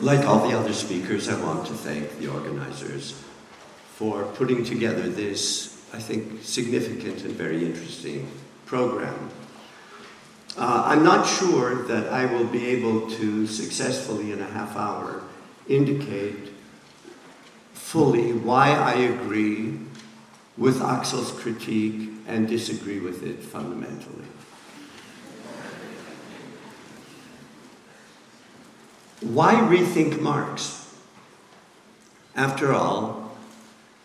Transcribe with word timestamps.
Like 0.00 0.24
all 0.26 0.48
the 0.48 0.56
other 0.56 0.72
speakers, 0.72 1.28
I 1.28 1.40
want 1.42 1.66
to 1.66 1.74
thank 1.74 2.18
the 2.18 2.28
organizers 2.28 3.20
for 3.96 4.24
putting 4.24 4.62
together 4.62 5.08
this, 5.08 5.84
I 5.92 5.98
think, 5.98 6.44
significant 6.44 7.24
and 7.24 7.34
very 7.34 7.66
interesting 7.66 8.30
program. 8.64 9.30
Uh, 10.56 10.84
I'm 10.86 11.02
not 11.02 11.26
sure 11.26 11.82
that 11.88 12.12
I 12.12 12.26
will 12.26 12.44
be 12.44 12.66
able 12.66 13.10
to 13.10 13.46
successfully, 13.48 14.30
in 14.30 14.40
a 14.40 14.46
half 14.46 14.76
hour, 14.76 15.22
indicate 15.68 16.52
fully 17.72 18.32
why 18.32 18.70
I 18.70 18.92
agree 18.94 19.78
with 20.56 20.80
Axel's 20.80 21.32
critique 21.32 22.10
and 22.28 22.46
disagree 22.46 23.00
with 23.00 23.24
it 23.24 23.42
fundamentally. 23.42 24.26
Why 29.20 29.54
rethink 29.54 30.20
Marx? 30.20 30.94
After 32.36 32.72
all, 32.72 33.36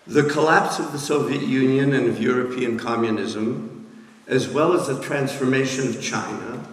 the 0.07 0.23
collapse 0.23 0.79
of 0.79 0.91
the 0.91 0.97
Soviet 0.97 1.43
Union 1.43 1.93
and 1.93 2.07
of 2.07 2.19
European 2.19 2.79
communism, 2.79 3.87
as 4.27 4.49
well 4.49 4.73
as 4.73 4.87
the 4.87 4.99
transformation 5.01 5.87
of 5.87 6.01
China, 6.01 6.65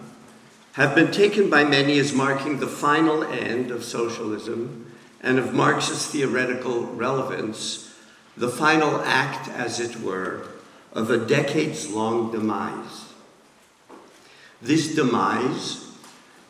have 0.73 0.95
been 0.95 1.11
taken 1.11 1.51
by 1.51 1.63
many 1.63 1.99
as 1.99 2.13
marking 2.13 2.59
the 2.59 2.67
final 2.67 3.23
end 3.23 3.69
of 3.69 3.83
socialism 3.83 4.91
and 5.21 5.37
of 5.37 5.53
Marx's 5.53 6.07
theoretical 6.07 6.87
relevance, 6.87 7.93
the 8.35 8.49
final 8.49 9.01
act, 9.01 9.49
as 9.49 9.79
it 9.79 10.01
were, 10.01 10.47
of 10.93 11.11
a 11.11 11.17
decades 11.17 11.91
long 11.91 12.31
demise. 12.31 13.05
This 14.61 14.95
demise 14.95 15.90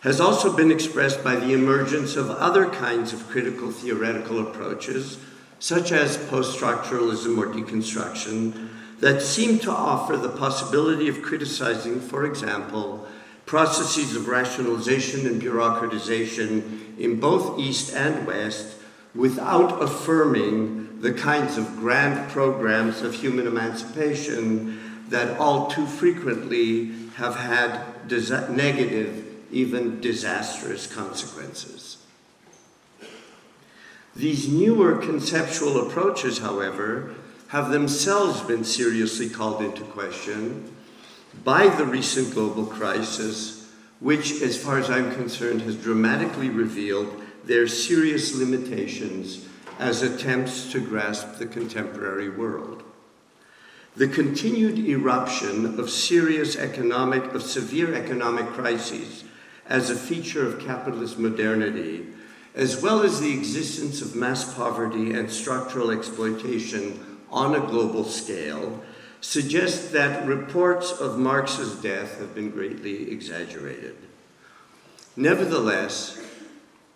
has 0.01 0.19
also 0.19 0.55
been 0.55 0.71
expressed 0.71 1.23
by 1.23 1.35
the 1.35 1.53
emergence 1.53 2.15
of 2.15 2.29
other 2.29 2.67
kinds 2.69 3.13
of 3.13 3.27
critical 3.29 3.71
theoretical 3.71 4.39
approaches, 4.39 5.19
such 5.59 5.91
as 5.91 6.17
post 6.27 6.59
structuralism 6.59 7.37
or 7.37 7.45
deconstruction, 7.47 8.69
that 8.99 9.21
seem 9.21 9.59
to 9.59 9.71
offer 9.71 10.17
the 10.17 10.29
possibility 10.29 11.07
of 11.07 11.21
criticizing, 11.21 11.99
for 11.99 12.25
example, 12.25 13.07
processes 13.45 14.15
of 14.15 14.27
rationalization 14.27 15.27
and 15.27 15.41
bureaucratization 15.41 16.97
in 16.97 17.19
both 17.19 17.59
East 17.59 17.93
and 17.95 18.25
West 18.25 18.77
without 19.13 19.83
affirming 19.83 20.99
the 21.01 21.13
kinds 21.13 21.57
of 21.57 21.75
grand 21.77 22.31
programs 22.31 23.01
of 23.01 23.13
human 23.13 23.45
emancipation 23.45 24.79
that 25.09 25.37
all 25.37 25.67
too 25.67 25.85
frequently 25.85 26.91
have 27.15 27.35
had 27.35 28.09
negative 28.49 29.30
even 29.51 30.01
disastrous 30.01 30.87
consequences. 30.87 31.97
These 34.15 34.49
newer 34.49 34.97
conceptual 34.97 35.87
approaches, 35.87 36.39
however, 36.39 37.15
have 37.49 37.69
themselves 37.69 38.41
been 38.41 38.63
seriously 38.63 39.29
called 39.29 39.61
into 39.61 39.83
question 39.83 40.73
by 41.43 41.67
the 41.67 41.85
recent 41.85 42.33
global 42.33 42.65
crisis, 42.65 43.71
which, 43.99 44.41
as 44.41 44.61
far 44.61 44.77
as 44.77 44.89
I'm 44.89 45.13
concerned, 45.13 45.61
has 45.61 45.75
dramatically 45.75 46.49
revealed 46.49 47.21
their 47.45 47.67
serious 47.67 48.35
limitations 48.35 49.45
as 49.79 50.01
attempts 50.01 50.71
to 50.71 50.79
grasp 50.79 51.37
the 51.37 51.45
contemporary 51.45 52.29
world. 52.29 52.83
The 53.95 54.07
continued 54.07 54.79
eruption 54.79 55.79
of 55.79 55.89
serious 55.89 56.55
economic, 56.55 57.33
of 57.33 57.41
severe 57.41 57.93
economic 57.93 58.47
crises 58.47 59.23
as 59.71 59.89
a 59.89 59.95
feature 59.95 60.45
of 60.45 60.59
capitalist 60.59 61.17
modernity, 61.17 62.05
as 62.53 62.81
well 62.81 63.03
as 63.03 63.21
the 63.21 63.33
existence 63.33 64.01
of 64.01 64.13
mass 64.13 64.53
poverty 64.53 65.13
and 65.13 65.31
structural 65.31 65.91
exploitation 65.91 66.99
on 67.31 67.55
a 67.55 67.67
global 67.67 68.03
scale, 68.03 68.83
suggest 69.21 69.93
that 69.93 70.27
reports 70.27 70.91
of 70.91 71.17
Marx's 71.17 71.73
death 71.75 72.19
have 72.19 72.35
been 72.35 72.51
greatly 72.51 73.09
exaggerated. 73.09 73.95
Nevertheless, 75.15 76.21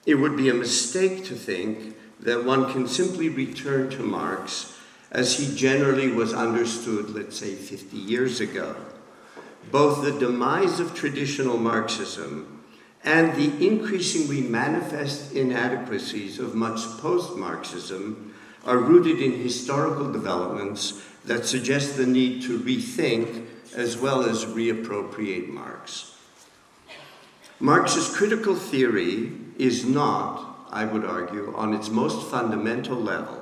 it 0.06 0.16
would 0.16 0.36
be 0.36 0.50
a 0.50 0.54
mistake 0.54 1.24
to 1.24 1.34
think 1.34 1.96
that 2.20 2.44
one 2.44 2.74
can 2.74 2.90
simply 2.90 3.30
return 3.30 3.90
to 3.92 4.04
Marx 4.04 4.78
as 5.14 5.40
he 5.40 5.56
generally 5.56 6.12
was 6.12 6.34
understood, 6.34 7.12
let's 7.12 7.38
say, 7.38 7.56
50 7.56 7.96
years 7.96 8.42
ago. 8.42 8.76
Both 9.72 10.04
the 10.04 10.20
demise 10.20 10.82
of 10.82 10.94
traditional 10.94 11.58
Marxism 11.58 12.55
and 13.06 13.36
the 13.36 13.66
increasingly 13.66 14.42
manifest 14.42 15.34
inadequacies 15.34 16.40
of 16.40 16.56
much 16.56 16.82
post 16.98 17.38
Marxism 17.38 18.34
are 18.66 18.80
rooted 18.80 19.22
in 19.22 19.32
historical 19.34 20.12
developments 20.12 21.02
that 21.24 21.46
suggest 21.46 21.98
the 21.98 22.06
need 22.06 22.42
to 22.42 22.60
rethink 22.60 23.46
as 23.76 23.98
well 23.98 24.24
as 24.24 24.46
reappropriate 24.46 25.48
Marx. 25.48 26.16
Marx's 27.60 28.14
critical 28.16 28.56
theory 28.56 29.32
is 29.60 29.86
not, 29.86 30.68
I 30.72 30.86
would 30.86 31.06
argue, 31.06 31.54
on 31.56 31.74
its 31.74 31.90
most 31.90 32.28
fundamental 32.30 32.98
level, 32.98 33.42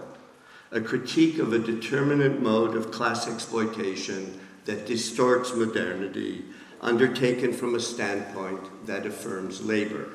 a 0.71 0.81
critique 0.81 1.39
of 1.39 1.53
a 1.53 1.59
determinate 1.59 2.41
mode 2.41 2.75
of 2.75 2.91
class 2.91 3.27
exploitation 3.27 4.39
that 4.65 4.85
distorts 4.85 5.55
modernity 5.55 6.43
undertaken 6.83 7.53
from 7.53 7.75
a 7.75 7.79
standpoint 7.79 8.85
that 8.85 9.05
affirms 9.05 9.61
labor. 9.61 10.09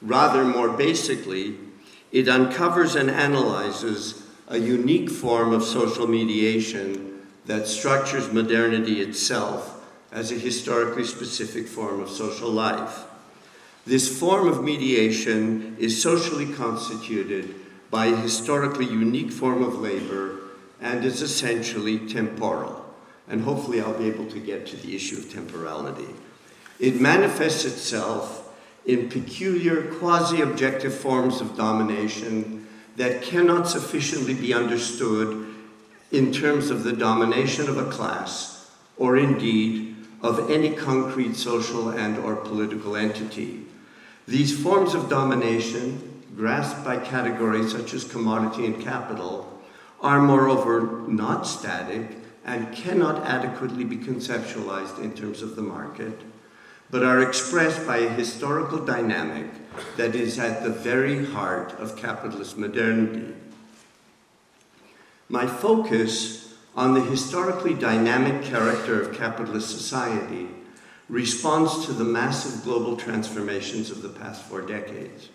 Rather, 0.00 0.44
more 0.44 0.70
basically, 0.70 1.56
it 2.10 2.28
uncovers 2.28 2.96
and 2.96 3.10
analyzes 3.10 4.26
a 4.48 4.58
unique 4.58 5.10
form 5.10 5.52
of 5.52 5.62
social 5.62 6.06
mediation 6.06 7.20
that 7.46 7.66
structures 7.66 8.32
modernity 8.32 9.00
itself 9.00 9.84
as 10.10 10.32
a 10.32 10.38
historically 10.38 11.04
specific 11.04 11.66
form 11.66 12.00
of 12.00 12.08
social 12.08 12.50
life. 12.50 13.04
This 13.84 14.18
form 14.18 14.48
of 14.48 14.64
mediation 14.64 15.76
is 15.78 16.02
socially 16.02 16.52
constituted 16.52 17.54
by 17.90 18.06
a 18.06 18.16
historically 18.16 18.86
unique 18.86 19.30
form 19.30 19.62
of 19.62 19.78
labor 19.78 20.38
and 20.80 21.04
is 21.04 21.20
essentially 21.22 21.98
temporal 21.98 22.81
and 23.28 23.42
hopefully 23.42 23.80
I'll 23.80 23.98
be 23.98 24.08
able 24.08 24.26
to 24.26 24.40
get 24.40 24.66
to 24.68 24.76
the 24.76 24.94
issue 24.94 25.18
of 25.18 25.32
temporality. 25.32 26.08
It 26.78 27.00
manifests 27.00 27.64
itself 27.64 28.52
in 28.84 29.08
peculiar 29.08 29.92
quasi 29.94 30.40
objective 30.40 30.94
forms 30.94 31.40
of 31.40 31.56
domination 31.56 32.66
that 32.96 33.22
cannot 33.22 33.68
sufficiently 33.68 34.34
be 34.34 34.52
understood 34.52 35.46
in 36.10 36.32
terms 36.32 36.70
of 36.70 36.84
the 36.84 36.92
domination 36.92 37.68
of 37.68 37.78
a 37.78 37.90
class 37.90 38.70
or 38.96 39.16
indeed 39.16 39.96
of 40.20 40.50
any 40.50 40.70
concrete 40.70 41.34
social 41.34 41.88
and 41.88 42.18
or 42.18 42.36
political 42.36 42.96
entity. 42.96 43.64
These 44.28 44.62
forms 44.62 44.94
of 44.94 45.08
domination, 45.08 46.24
grasped 46.36 46.84
by 46.84 46.98
categories 46.98 47.72
such 47.72 47.94
as 47.94 48.04
commodity 48.04 48.66
and 48.66 48.80
capital, 48.80 49.60
are 50.00 50.20
moreover 50.20 51.02
not 51.08 51.46
static 51.46 52.21
and 52.44 52.74
cannot 52.74 53.24
adequately 53.24 53.84
be 53.84 53.96
conceptualized 53.96 54.98
in 54.98 55.14
terms 55.14 55.42
of 55.42 55.56
the 55.56 55.62
market, 55.62 56.20
but 56.90 57.04
are 57.04 57.22
expressed 57.22 57.86
by 57.86 57.98
a 57.98 58.10
historical 58.10 58.84
dynamic 58.84 59.46
that 59.96 60.14
is 60.14 60.38
at 60.38 60.62
the 60.62 60.70
very 60.70 61.24
heart 61.26 61.72
of 61.78 61.96
capitalist 61.96 62.58
modernity. 62.58 63.32
My 65.28 65.46
focus 65.46 66.54
on 66.74 66.94
the 66.94 67.00
historically 67.00 67.74
dynamic 67.74 68.42
character 68.42 69.00
of 69.00 69.16
capitalist 69.16 69.70
society 69.70 70.48
responds 71.08 71.86
to 71.86 71.92
the 71.92 72.04
massive 72.04 72.64
global 72.64 72.96
transformations 72.96 73.90
of 73.90 74.02
the 74.02 74.08
past 74.08 74.42
four 74.42 74.62
decades. 74.62 75.28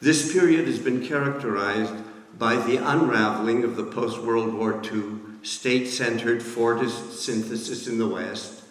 This 0.00 0.32
period 0.32 0.66
has 0.66 0.78
been 0.78 1.06
characterized 1.06 1.94
by 2.38 2.56
the 2.56 2.76
unraveling 2.76 3.64
of 3.64 3.76
the 3.76 3.84
post 3.84 4.20
World 4.22 4.54
War 4.54 4.80
II 4.82 5.31
state 5.42 5.88
centered 5.88 6.40
Fordist 6.40 7.12
synthesis 7.12 7.86
in 7.86 7.98
the 7.98 8.08
West, 8.08 8.62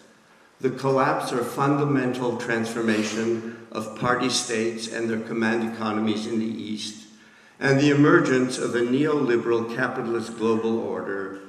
the 0.60 0.70
collapse 0.70 1.32
or 1.32 1.44
fundamental 1.44 2.36
transformation 2.36 3.66
of 3.72 3.98
party 3.98 4.28
states 4.28 4.88
and 4.88 5.08
their 5.08 5.20
command 5.20 5.74
economies 5.74 6.26
in 6.26 6.38
the 6.38 6.44
East, 6.44 7.06
and 7.60 7.80
the 7.80 7.90
emergence 7.90 8.58
of 8.58 8.74
a 8.74 8.80
neoliberal 8.80 9.74
capitalist 9.74 10.36
global 10.38 10.78
order, 10.78 11.40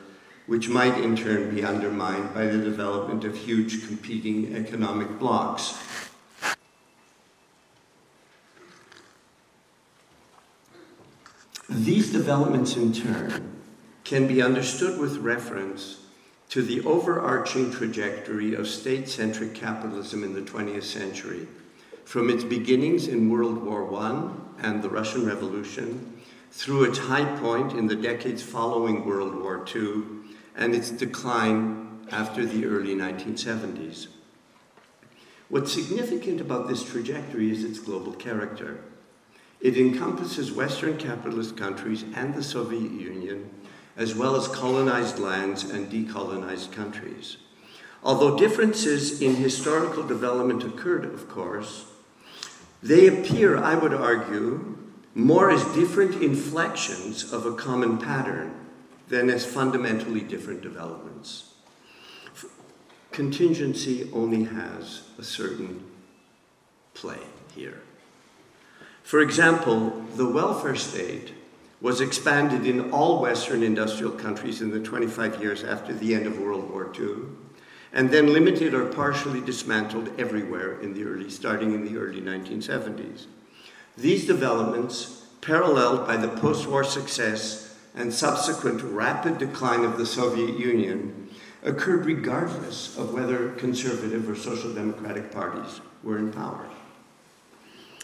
which 0.45 0.67
might 0.67 0.97
in 0.97 1.15
turn 1.15 1.53
be 1.53 1.63
undermined 1.63 2.33
by 2.33 2.45
the 2.45 2.57
development 2.57 3.23
of 3.23 3.35
huge 3.35 3.87
competing 3.87 4.55
economic 4.55 5.19
blocs. 5.19 5.77
These 11.69 12.11
developments, 12.11 12.75
in 12.75 12.93
turn, 12.93 13.52
can 14.03 14.27
be 14.27 14.41
understood 14.41 14.99
with 14.99 15.17
reference 15.17 15.97
to 16.49 16.61
the 16.61 16.81
overarching 16.81 17.71
trajectory 17.71 18.53
of 18.53 18.67
state 18.67 19.09
centric 19.09 19.55
capitalism 19.55 20.23
in 20.23 20.33
the 20.33 20.41
20th 20.41 20.83
century, 20.83 21.47
from 22.05 22.29
its 22.29 22.43
beginnings 22.43 23.07
in 23.07 23.29
World 23.29 23.63
War 23.63 23.91
I 23.95 24.29
and 24.59 24.83
the 24.83 24.89
Russian 24.89 25.25
Revolution, 25.25 26.21
through 26.51 26.83
its 26.83 26.99
high 26.99 27.25
point 27.39 27.73
in 27.73 27.87
the 27.87 27.95
decades 27.95 28.43
following 28.43 29.05
World 29.05 29.35
War 29.35 29.65
II, 29.73 30.03
and 30.55 30.75
its 30.75 30.91
decline 30.91 32.07
after 32.11 32.45
the 32.45 32.65
early 32.65 32.93
1970s. 32.93 34.07
What's 35.49 35.73
significant 35.73 36.41
about 36.41 36.67
this 36.67 36.83
trajectory 36.83 37.51
is 37.51 37.63
its 37.63 37.79
global 37.79 38.13
character. 38.13 38.81
It 39.61 39.77
encompasses 39.77 40.51
Western 40.51 40.97
capitalist 40.97 41.57
countries 41.57 42.03
and 42.15 42.35
the 42.35 42.43
Soviet 42.43 42.91
Union, 42.91 43.49
as 43.95 44.15
well 44.15 44.35
as 44.35 44.47
colonized 44.47 45.19
lands 45.19 45.63
and 45.63 45.91
decolonized 45.91 46.71
countries. 46.71 47.37
Although 48.03 48.37
differences 48.37 49.21
in 49.21 49.35
historical 49.35 50.03
development 50.03 50.63
occurred, 50.63 51.05
of 51.05 51.29
course, 51.29 51.85
they 52.81 53.07
appear, 53.07 53.57
I 53.57 53.75
would 53.75 53.93
argue, 53.93 54.77
more 55.15 55.49
as 55.49 55.63
different 55.73 56.21
inflections 56.21 57.31
of 57.31 57.45
a 57.45 57.55
common 57.55 57.97
pattern 57.97 58.53
than 59.07 59.29
as 59.29 59.45
fundamentally 59.45 60.21
different 60.21 60.61
developments. 60.61 61.53
Contingency 63.11 64.09
only 64.11 64.43
has 64.45 65.03
a 65.19 65.23
certain 65.23 65.83
play 66.93 67.19
here. 67.55 67.81
For 69.03 69.21
example, 69.21 70.03
the 70.15 70.27
welfare 70.27 70.75
state 70.75 71.33
was 71.83 71.99
expanded 71.99 72.65
in 72.65 72.89
all 72.91 73.21
Western 73.21 73.61
industrial 73.61 74.13
countries 74.13 74.61
in 74.61 74.71
the 74.71 74.79
25 74.79 75.41
years 75.41 75.65
after 75.65 75.93
the 75.93 76.15
end 76.15 76.25
of 76.25 76.39
World 76.39 76.71
War 76.71 76.89
II, 76.97 77.25
and 77.91 78.09
then 78.09 78.31
limited 78.31 78.73
or 78.73 78.85
partially 78.85 79.41
dismantled 79.41 80.09
everywhere 80.17 80.79
in 80.79 80.93
the 80.93 81.03
early, 81.03 81.29
starting 81.29 81.73
in 81.73 81.83
the 81.83 81.99
early 81.99 82.21
1970s. 82.21 83.25
These 83.97 84.25
developments, 84.25 85.25
paralleled 85.41 86.07
by 86.07 86.15
the 86.15 86.29
post-war 86.29 86.85
success 86.85 87.77
and 87.93 88.13
subsequent 88.13 88.81
rapid 88.81 89.37
decline 89.37 89.83
of 89.83 89.97
the 89.97 90.05
Soviet 90.05 90.57
Union, 90.57 91.29
occurred 91.63 92.05
regardless 92.05 92.97
of 92.97 93.13
whether 93.13 93.49
conservative 93.51 94.29
or 94.29 94.37
social 94.37 94.73
democratic 94.73 95.33
parties 95.33 95.81
were 96.01 96.17
in 96.17 96.31
power. 96.31 96.65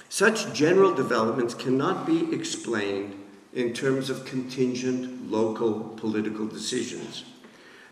Such 0.09 0.53
general 0.53 0.93
developments 0.93 1.53
cannot 1.53 2.05
be 2.05 2.33
explained 2.33 3.18
in 3.53 3.73
terms 3.73 4.09
of 4.09 4.25
contingent 4.25 5.31
local 5.31 5.93
political 5.97 6.45
decisions. 6.45 7.23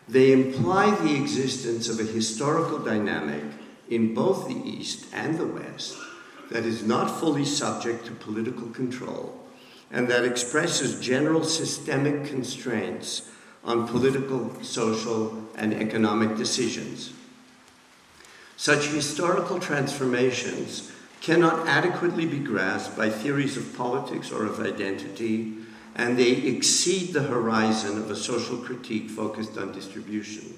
They 0.08 0.32
imply 0.32 0.94
the 0.94 1.16
existence 1.16 1.88
of 1.88 2.00
a 2.00 2.04
historical 2.10 2.78
dynamic 2.78 3.44
in 3.90 4.14
both 4.14 4.48
the 4.48 4.68
East 4.68 5.06
and 5.12 5.38
the 5.38 5.46
West 5.46 5.96
that 6.50 6.64
is 6.64 6.82
not 6.82 7.20
fully 7.20 7.44
subject 7.44 8.06
to 8.06 8.12
political 8.12 8.68
control 8.68 9.38
and 9.90 10.08
that 10.08 10.24
expresses 10.24 11.00
general 11.00 11.44
systemic 11.44 12.26
constraints 12.26 13.30
on 13.64 13.88
political, 13.88 14.62
social, 14.62 15.48
and 15.56 15.74
economic 15.74 16.36
decisions. 16.36 17.12
Such 18.56 18.86
historical 18.86 19.58
transformations 19.58 20.92
cannot 21.20 21.66
adequately 21.66 22.26
be 22.26 22.38
grasped 22.38 22.96
by 22.96 23.10
theories 23.10 23.56
of 23.56 23.76
politics 23.76 24.30
or 24.30 24.44
of 24.44 24.60
identity, 24.60 25.54
and 25.94 26.16
they 26.16 26.30
exceed 26.30 27.12
the 27.12 27.22
horizon 27.22 27.98
of 27.98 28.10
a 28.10 28.16
social 28.16 28.56
critique 28.58 29.10
focused 29.10 29.58
on 29.58 29.72
distribution. 29.72 30.54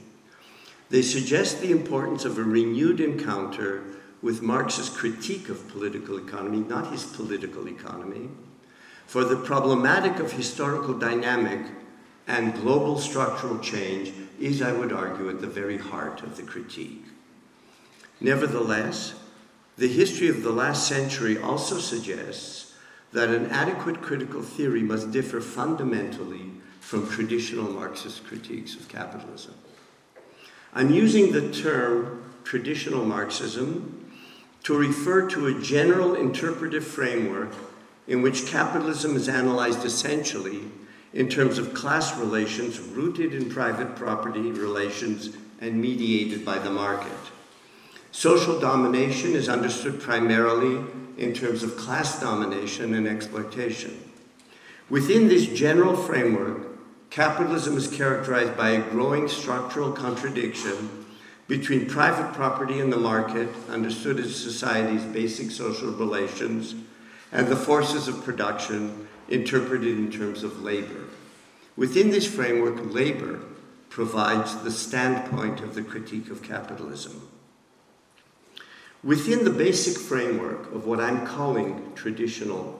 They 0.91 1.03
suggest 1.03 1.61
the 1.61 1.71
importance 1.71 2.25
of 2.25 2.37
a 2.37 2.43
renewed 2.43 3.01
encounter 3.01 3.85
with 4.23 4.43
Marx's 4.43 4.91
critique 4.91 5.49
of 5.49 5.69
political 5.69 6.19
economy, 6.19 6.59
not 6.59 6.93
his 6.93 7.05
political 7.05 7.69
economy, 7.69 8.29
for 9.06 9.25
the 9.25 9.37
problematic 9.37 10.19
of 10.19 10.33
historical 10.33 10.95
dynamic 10.95 11.67
and 12.27 12.55
global 12.55 12.99
structural 12.99 13.59
change 13.59 14.13
is, 14.39 14.63
I 14.63 14.73
would 14.73 14.93
argue, 14.93 15.29
at 15.31 15.41
the 15.41 15.47
very 15.47 15.79
heart 15.79 16.23
of 16.23 16.37
the 16.37 16.43
critique. 16.43 17.05
Nevertheless, 18.21 19.15
the 19.78 19.88
history 19.88 20.28
of 20.28 20.43
the 20.43 20.52
last 20.52 20.87
century 20.87 21.38
also 21.38 21.78
suggests 21.78 22.75
that 23.12 23.31
an 23.31 23.46
adequate 23.46 24.00
critical 24.00 24.43
theory 24.43 24.82
must 24.82 25.11
differ 25.11 25.40
fundamentally 25.40 26.50
from 26.81 27.08
traditional 27.08 27.70
Marxist 27.70 28.25
critiques 28.26 28.75
of 28.75 28.88
capitalism. 28.88 29.55
I'm 30.72 30.90
using 30.90 31.32
the 31.32 31.50
term 31.52 32.22
traditional 32.44 33.05
Marxism 33.05 34.11
to 34.64 34.76
refer 34.76 35.28
to 35.31 35.46
a 35.46 35.61
general 35.61 36.14
interpretive 36.14 36.87
framework 36.87 37.52
in 38.06 38.22
which 38.22 38.46
capitalism 38.46 39.17
is 39.17 39.28
analyzed 39.28 39.84
essentially 39.84 40.62
in 41.12 41.28
terms 41.28 41.58
of 41.58 41.75
class 41.75 42.17
relations 42.19 42.78
rooted 42.78 43.34
in 43.34 43.50
private 43.50 43.96
property 43.96 44.52
relations 44.52 45.37
and 45.61 45.81
mediated 45.81 46.44
by 46.44 46.58
the 46.58 46.70
market. 46.70 47.12
Social 48.12 48.59
domination 48.59 49.35
is 49.35 49.49
understood 49.49 50.01
primarily 50.01 50.85
in 51.17 51.33
terms 51.33 51.62
of 51.62 51.77
class 51.77 52.21
domination 52.21 52.95
and 52.95 53.07
exploitation. 53.07 54.11
Within 54.89 55.29
this 55.29 55.47
general 55.47 55.97
framework, 55.97 56.67
capitalism 57.11 57.77
is 57.77 57.87
characterized 57.87 58.57
by 58.57 58.71
a 58.71 58.91
growing 58.91 59.29
structural 59.29 59.93
contradiction 59.93 61.07
between 61.47 61.87
private 61.87 62.33
property 62.33 62.81
and 62.81 62.93
the 62.93 62.97
market, 62.97 63.49
understood 63.69 64.19
as 64.19 64.35
society's 64.35 65.05
basic 65.05 65.51
social 65.51 65.91
relations, 65.91 66.75
and 67.33 67.49
the 67.49 67.56
forces 67.56 68.09
of 68.09 68.25
production, 68.25 69.09
interpreted 69.29 69.99
in 69.99 70.11
terms 70.11 70.43
of 70.43 70.63
labor. 70.63 71.05
Within 71.77 72.11
this 72.11 72.27
framework, 72.27 72.93
labor 72.93 73.41
provides 73.89 74.56
the 74.63 74.71
standpoint 74.71 75.61
of 75.61 75.75
the 75.75 75.83
critique 75.83 76.31
of 76.31 76.43
capitalism. 76.43 77.30
Within 79.02 79.44
the 79.44 79.50
basic 79.50 79.99
framework 79.99 80.73
of 80.75 80.87
what 80.87 81.00
I'm 81.00 81.26
calling 81.26 81.93
traditional 81.94 82.79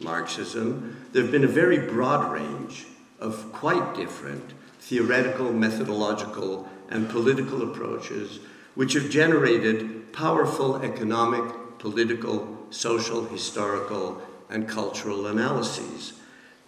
Marxism, 0.00 1.08
there 1.12 1.22
have 1.22 1.32
been 1.32 1.42
a 1.42 1.48
very 1.48 1.78
broad 1.78 2.30
range 2.32 2.86
of 3.18 3.50
quite 3.52 3.96
different 3.96 4.52
theoretical, 4.78 5.52
methodological, 5.52 6.68
and 6.88 7.08
political 7.08 7.68
approaches 7.68 8.38
which 8.76 8.92
have 8.92 9.10
generated 9.10 10.12
powerful 10.12 10.76
economic, 10.82 11.42
political, 11.78 12.56
social, 12.70 13.24
historical, 13.24 14.22
and 14.48 14.68
cultural 14.68 15.26
analyses. 15.26 16.12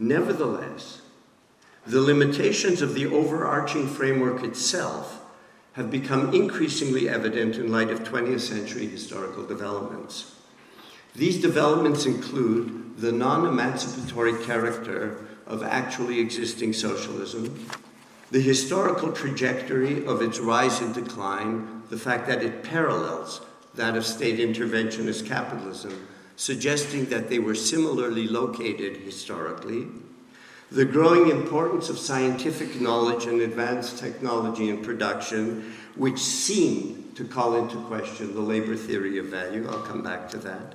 Nevertheless, 0.00 1.02
the 1.86 2.00
limitations 2.00 2.82
of 2.82 2.94
the 2.94 3.06
overarching 3.06 3.86
framework 3.86 4.42
itself 4.42 5.20
have 5.78 5.92
become 5.92 6.34
increasingly 6.34 7.08
evident 7.08 7.54
in 7.54 7.70
light 7.70 7.88
of 7.88 8.00
20th 8.00 8.40
century 8.40 8.84
historical 8.88 9.46
developments. 9.46 10.34
These 11.14 11.40
developments 11.40 12.04
include 12.04 12.98
the 12.98 13.12
non 13.12 13.46
emancipatory 13.46 14.44
character 14.44 15.24
of 15.46 15.62
actually 15.62 16.18
existing 16.18 16.72
socialism, 16.72 17.64
the 18.32 18.40
historical 18.40 19.12
trajectory 19.12 20.04
of 20.04 20.20
its 20.20 20.40
rise 20.40 20.80
and 20.80 20.92
decline, 20.92 21.84
the 21.90 21.96
fact 21.96 22.26
that 22.26 22.42
it 22.42 22.64
parallels 22.64 23.40
that 23.76 23.96
of 23.96 24.04
state 24.04 24.40
interventionist 24.40 25.26
capitalism, 25.26 26.08
suggesting 26.34 27.04
that 27.04 27.28
they 27.28 27.38
were 27.38 27.54
similarly 27.54 28.26
located 28.26 28.96
historically, 28.96 29.86
the 30.70 30.84
growing 30.84 31.30
importance 31.30 31.88
of 31.88 31.98
scientific 31.98 32.80
knowledge 32.80 33.26
and 33.26 33.40
advanced 33.40 33.98
technology 33.98 34.68
in 34.68 34.82
production, 34.82 35.74
which 35.96 36.18
seem 36.18 37.10
to 37.14 37.24
call 37.24 37.56
into 37.56 37.76
question 37.86 38.34
the 38.34 38.40
labor 38.40 38.76
theory 38.76 39.18
of 39.18 39.26
value. 39.26 39.66
I'll 39.68 39.82
come 39.82 40.02
back 40.02 40.28
to 40.30 40.36
that. 40.38 40.74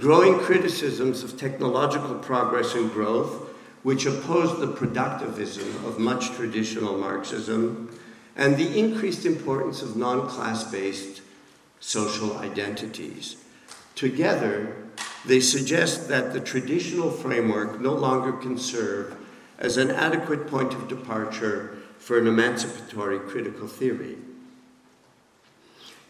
Growing 0.00 0.38
criticisms 0.40 1.22
of 1.22 1.38
technological 1.38 2.16
progress 2.16 2.74
and 2.74 2.90
growth, 2.92 3.50
which 3.82 4.06
oppose 4.06 4.58
the 4.58 4.66
productivism 4.66 5.86
of 5.86 5.98
much 5.98 6.30
traditional 6.32 6.98
Marxism, 6.98 7.96
and 8.36 8.56
the 8.56 8.78
increased 8.78 9.26
importance 9.26 9.82
of 9.82 9.94
non 9.96 10.28
class 10.28 10.64
based 10.64 11.22
social 11.80 12.38
identities. 12.38 13.36
Together, 13.94 14.74
they 15.26 15.40
suggest 15.40 16.08
that 16.08 16.32
the 16.32 16.40
traditional 16.40 17.10
framework 17.10 17.80
no 17.80 17.92
longer 17.94 18.32
can 18.32 18.58
serve 18.58 19.16
as 19.58 19.76
an 19.76 19.90
adequate 19.90 20.46
point 20.46 20.74
of 20.74 20.88
departure 20.88 21.78
for 21.98 22.18
an 22.18 22.26
emancipatory 22.26 23.18
critical 23.18 23.66
theory. 23.66 24.16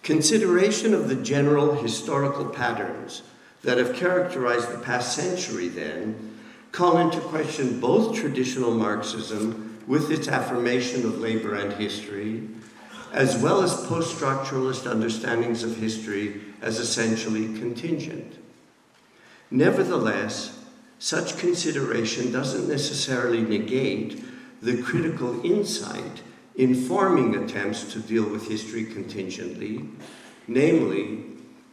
Consideration 0.03 0.93
of 0.93 1.09
the 1.09 1.15
general 1.15 1.75
historical 1.75 2.47
patterns 2.47 3.23
that 3.63 3.79
have 3.79 3.95
characterized 3.95 4.71
the 4.71 4.79
past 4.79 5.17
century, 5.17 5.69
then, 5.69 6.39
call 6.73 6.99
into 6.99 7.21
question 7.21 7.81
both 7.81 8.17
traditional 8.17 8.75
Marxism 8.75 9.79
with 9.87 10.11
its 10.11 10.29
affirmation 10.29 11.07
of 11.07 11.21
labor 11.21 11.55
and 11.55 11.73
history, 11.75 12.49
as 13.13 13.37
well 13.37 13.63
as 13.63 13.87
post 13.87 14.19
structuralist 14.19 14.91
understandings 14.91 15.63
of 15.63 15.77
history 15.77 16.41
as 16.61 16.81
essentially 16.81 17.47
contingent. 17.59 18.44
Nevertheless, 19.51 20.59
such 20.99 21.39
consideration 21.39 22.33
doesn't 22.33 22.69
necessarily 22.69 23.43
negate 23.43 24.25
the 24.63 24.81
critical 24.83 25.45
insight 25.45 26.23
informing 26.57 27.35
attempts 27.35 27.93
to 27.93 27.99
deal 27.99 28.25
with 28.25 28.49
history 28.49 28.85
contingently, 28.85 29.85
namely, 30.47 31.25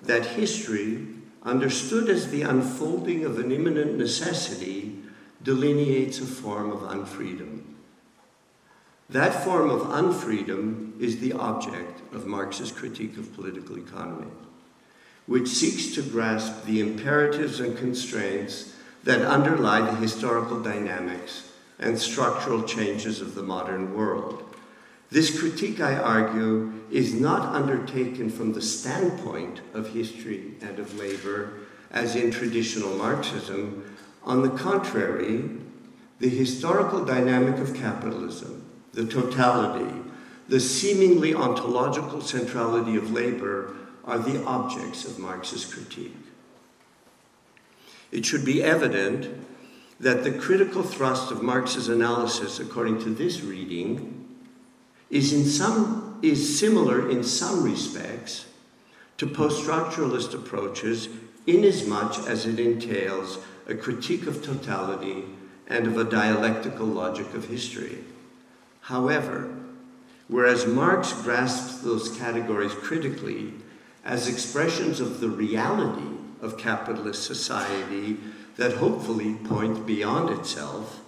that 0.01 0.25
history, 0.25 1.07
understood 1.43 2.09
as 2.09 2.29
the 2.29 2.41
unfolding 2.41 3.23
of 3.23 3.39
an 3.39 3.51
immanent 3.51 3.97
necessity, 3.97 4.97
delineates 5.43 6.19
a 6.19 6.25
form 6.25 6.71
of 6.71 6.79
unfreedom. 6.81 7.61
That 9.09 9.43
form 9.43 9.69
of 9.69 9.81
unfreedom 9.81 10.99
is 10.99 11.19
the 11.19 11.33
object 11.33 12.13
of 12.13 12.27
Marx's 12.27 12.71
critique 12.71 13.17
of 13.17 13.33
political 13.33 13.77
economy, 13.77 14.31
which 15.31 15.47
seeks 15.47 15.95
to 15.95 16.01
grasp 16.01 16.65
the 16.65 16.81
imperatives 16.81 17.61
and 17.61 17.77
constraints 17.77 18.73
that 19.05 19.21
underlie 19.21 19.79
the 19.79 19.95
historical 19.95 20.61
dynamics 20.61 21.53
and 21.79 21.97
structural 21.97 22.61
changes 22.63 23.21
of 23.21 23.33
the 23.33 23.41
modern 23.41 23.95
world. 23.95 24.43
This 25.09 25.39
critique, 25.39 25.79
I 25.79 25.95
argue, 25.95 26.73
is 26.91 27.13
not 27.13 27.55
undertaken 27.55 28.29
from 28.29 28.51
the 28.51 28.61
standpoint 28.61 29.61
of 29.73 29.93
history 29.93 30.55
and 30.61 30.77
of 30.79 30.99
labor, 30.99 31.53
as 31.91 32.17
in 32.17 32.29
traditional 32.29 32.97
Marxism. 32.97 33.95
On 34.25 34.41
the 34.41 34.49
contrary, 34.49 35.49
the 36.19 36.27
historical 36.27 37.05
dynamic 37.05 37.57
of 37.57 37.73
capitalism 37.73 38.57
the 38.91 39.05
totality, 39.05 39.95
the 40.49 40.59
seemingly 40.59 41.33
ontological 41.33 42.19
centrality 42.19 42.97
of 42.97 43.13
labor 43.13 43.73
are 44.05 44.19
the 44.19 44.43
objects 44.45 45.05
of 45.05 45.19
Marx's 45.19 45.65
critique. 45.65 46.15
It 48.11 48.25
should 48.25 48.43
be 48.43 48.63
evident 48.63 49.45
that 49.99 50.23
the 50.23 50.31
critical 50.31 50.83
thrust 50.83 51.31
of 51.31 51.43
Marx's 51.43 51.87
analysis, 51.87 52.59
according 52.59 52.99
to 53.03 53.09
this 53.09 53.41
reading, 53.41 54.27
is, 55.09 55.31
in 55.31 55.45
some, 55.45 56.19
is 56.21 56.59
similar 56.59 57.09
in 57.09 57.23
some 57.23 57.63
respects 57.63 58.45
to 59.17 59.27
post-structuralist 59.27 60.33
approaches 60.33 61.07
inasmuch 61.45 62.27
as 62.27 62.45
it 62.45 62.59
entails 62.59 63.37
a 63.67 63.75
critique 63.75 64.25
of 64.25 64.43
totality 64.43 65.23
and 65.67 65.87
of 65.87 65.97
a 65.97 66.03
dialectical 66.03 66.85
logic 66.85 67.33
of 67.33 67.45
history. 67.45 67.99
However, 68.81 69.53
whereas 70.27 70.65
Marx 70.65 71.13
grasps 71.13 71.81
those 71.81 72.17
categories 72.17 72.73
critically 72.73 73.53
as 74.03 74.27
expressions 74.27 74.99
of 74.99 75.19
the 75.19 75.29
reality 75.29 76.17
of 76.41 76.57
capitalist 76.57 77.23
society 77.23 78.17
that 78.57 78.73
hopefully 78.73 79.35
point 79.35 79.85
beyond 79.85 80.29
itself, 80.29 81.01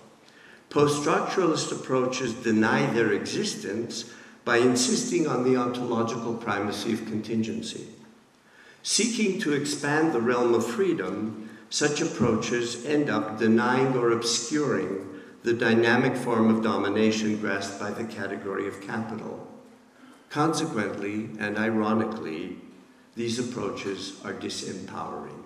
post 0.70 1.04
structuralist 1.04 1.72
approaches 1.72 2.34
deny 2.34 2.86
their 2.94 3.12
existence 3.14 4.12
by 4.46 4.58
insisting 4.58 5.28
on 5.28 5.44
the 5.44 5.56
ontological 5.56 6.36
primacy 6.36 6.94
of 6.94 7.06
contingency. 7.06 7.88
Seeking 8.82 9.40
to 9.40 9.54
expand 9.54 10.12
the 10.12 10.22
realm 10.22 10.54
of 10.54 10.66
freedom, 10.66 11.50
such 11.70 12.02
approaches 12.02 12.86
end 12.86 13.10
up 13.10 13.40
denying 13.40 13.96
or 13.96 14.12
obscuring 14.12 15.10
the 15.44 15.54
dynamic 15.54 16.16
form 16.16 16.54
of 16.54 16.64
domination 16.64 17.38
grasped 17.38 17.80
by 17.80 17.92
the 17.92 18.04
category 18.04 18.68
of 18.68 18.82
capital. 18.82 19.48
Consequently, 20.30 21.30
and 21.40 21.58
ironically, 21.58 22.58
these 23.16 23.40
approaches 23.40 24.20
are 24.24 24.34
disempowering. 24.34 25.44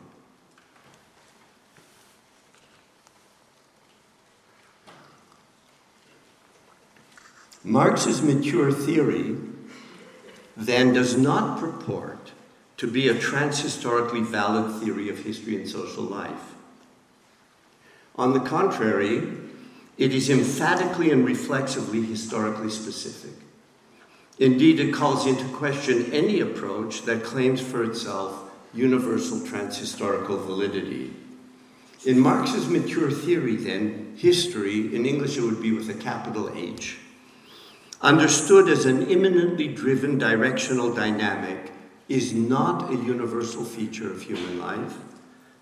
Marx's 7.64 8.22
mature 8.22 8.72
theory 8.72 9.36
then 10.56 10.94
does 10.94 11.18
not 11.18 11.60
purport 11.60 12.32
to 12.78 12.90
be 12.90 13.10
a 13.10 13.14
transhistorically 13.14 14.24
valid 14.24 14.82
theory 14.82 15.10
of 15.10 15.20
history 15.20 15.56
and 15.56 15.68
social 15.68 16.04
life. 16.04 16.56
On 18.16 18.34
the 18.34 18.40
contrary, 18.40 19.28
it 19.98 20.14
is 20.14 20.30
emphatically 20.30 21.12
and 21.12 21.26
reflexively 21.26 22.04
historically 22.04 22.70
specific. 22.70 23.47
Indeed, 24.40 24.80
it 24.80 24.94
calls 24.94 25.26
into 25.26 25.46
question 25.50 26.12
any 26.14 26.40
approach 26.42 27.04
that 27.04 27.24
claims 27.24 27.60
for 27.60 27.84
itself 27.84 28.52
universal 28.74 29.40
transhistorical 29.40 30.46
validity. 30.46 31.14
In 32.06 32.20
Marx's 32.20 32.68
mature 32.68 33.10
theory, 33.10 33.56
then, 33.56 34.14
history, 34.16 34.96
in 34.96 35.06
English 35.06 35.38
it 35.38 35.42
would 35.42 35.62
be 35.62 35.72
with 35.72 35.90
a 35.90 35.96
capital 35.96 36.52
H, 36.56 37.00
understood 38.02 38.70
as 38.70 38.86
an 38.86 39.08
immanently 39.08 39.68
driven 39.68 40.20
directional 40.20 40.94
dynamic, 40.94 41.72
is 42.08 42.34
not 42.34 42.92
a 42.92 42.96
universal 42.96 43.66
feature 43.66 44.12
of 44.12 44.22
human 44.22 44.60
life. 44.60 44.94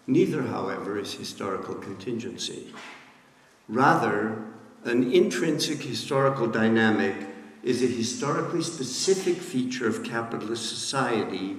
Neither, 0.05 0.44
however, 0.44 1.00
is 1.00 1.13
historical 1.13 1.75
contingency. 1.75 2.74
Rather, 3.70 4.44
an 4.84 5.12
intrinsic 5.12 5.82
historical 5.82 6.46
dynamic 6.46 7.15
is 7.65 7.81
a 7.81 7.88
historically 7.88 8.62
specific 8.62 9.38
feature 9.38 9.88
of 9.88 10.03
capitalist 10.03 10.69
society 10.69 11.57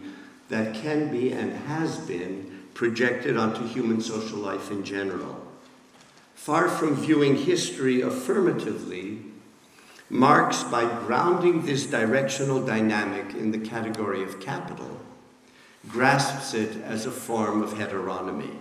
that 0.48 0.72
can 0.72 1.10
be 1.10 1.32
and 1.32 1.52
has 1.52 1.98
been 1.98 2.62
projected 2.74 3.36
onto 3.36 3.66
human 3.66 4.00
social 4.00 4.38
life 4.38 4.70
in 4.70 4.84
general. 4.84 5.44
Far 6.36 6.68
from 6.68 6.94
viewing 6.94 7.36
history 7.36 8.02
affirmatively, 8.02 9.18
Marx, 10.08 10.62
by 10.62 10.84
grounding 11.00 11.66
this 11.66 11.86
directional 11.86 12.64
dynamic 12.64 13.34
in 13.34 13.50
the 13.50 13.58
category 13.58 14.22
of 14.22 14.38
capital, 14.38 15.00
grasps 15.88 16.54
it 16.54 16.76
as 16.82 17.06
a 17.06 17.10
form 17.10 17.62
of 17.62 17.70
heteronomy. 17.70 18.54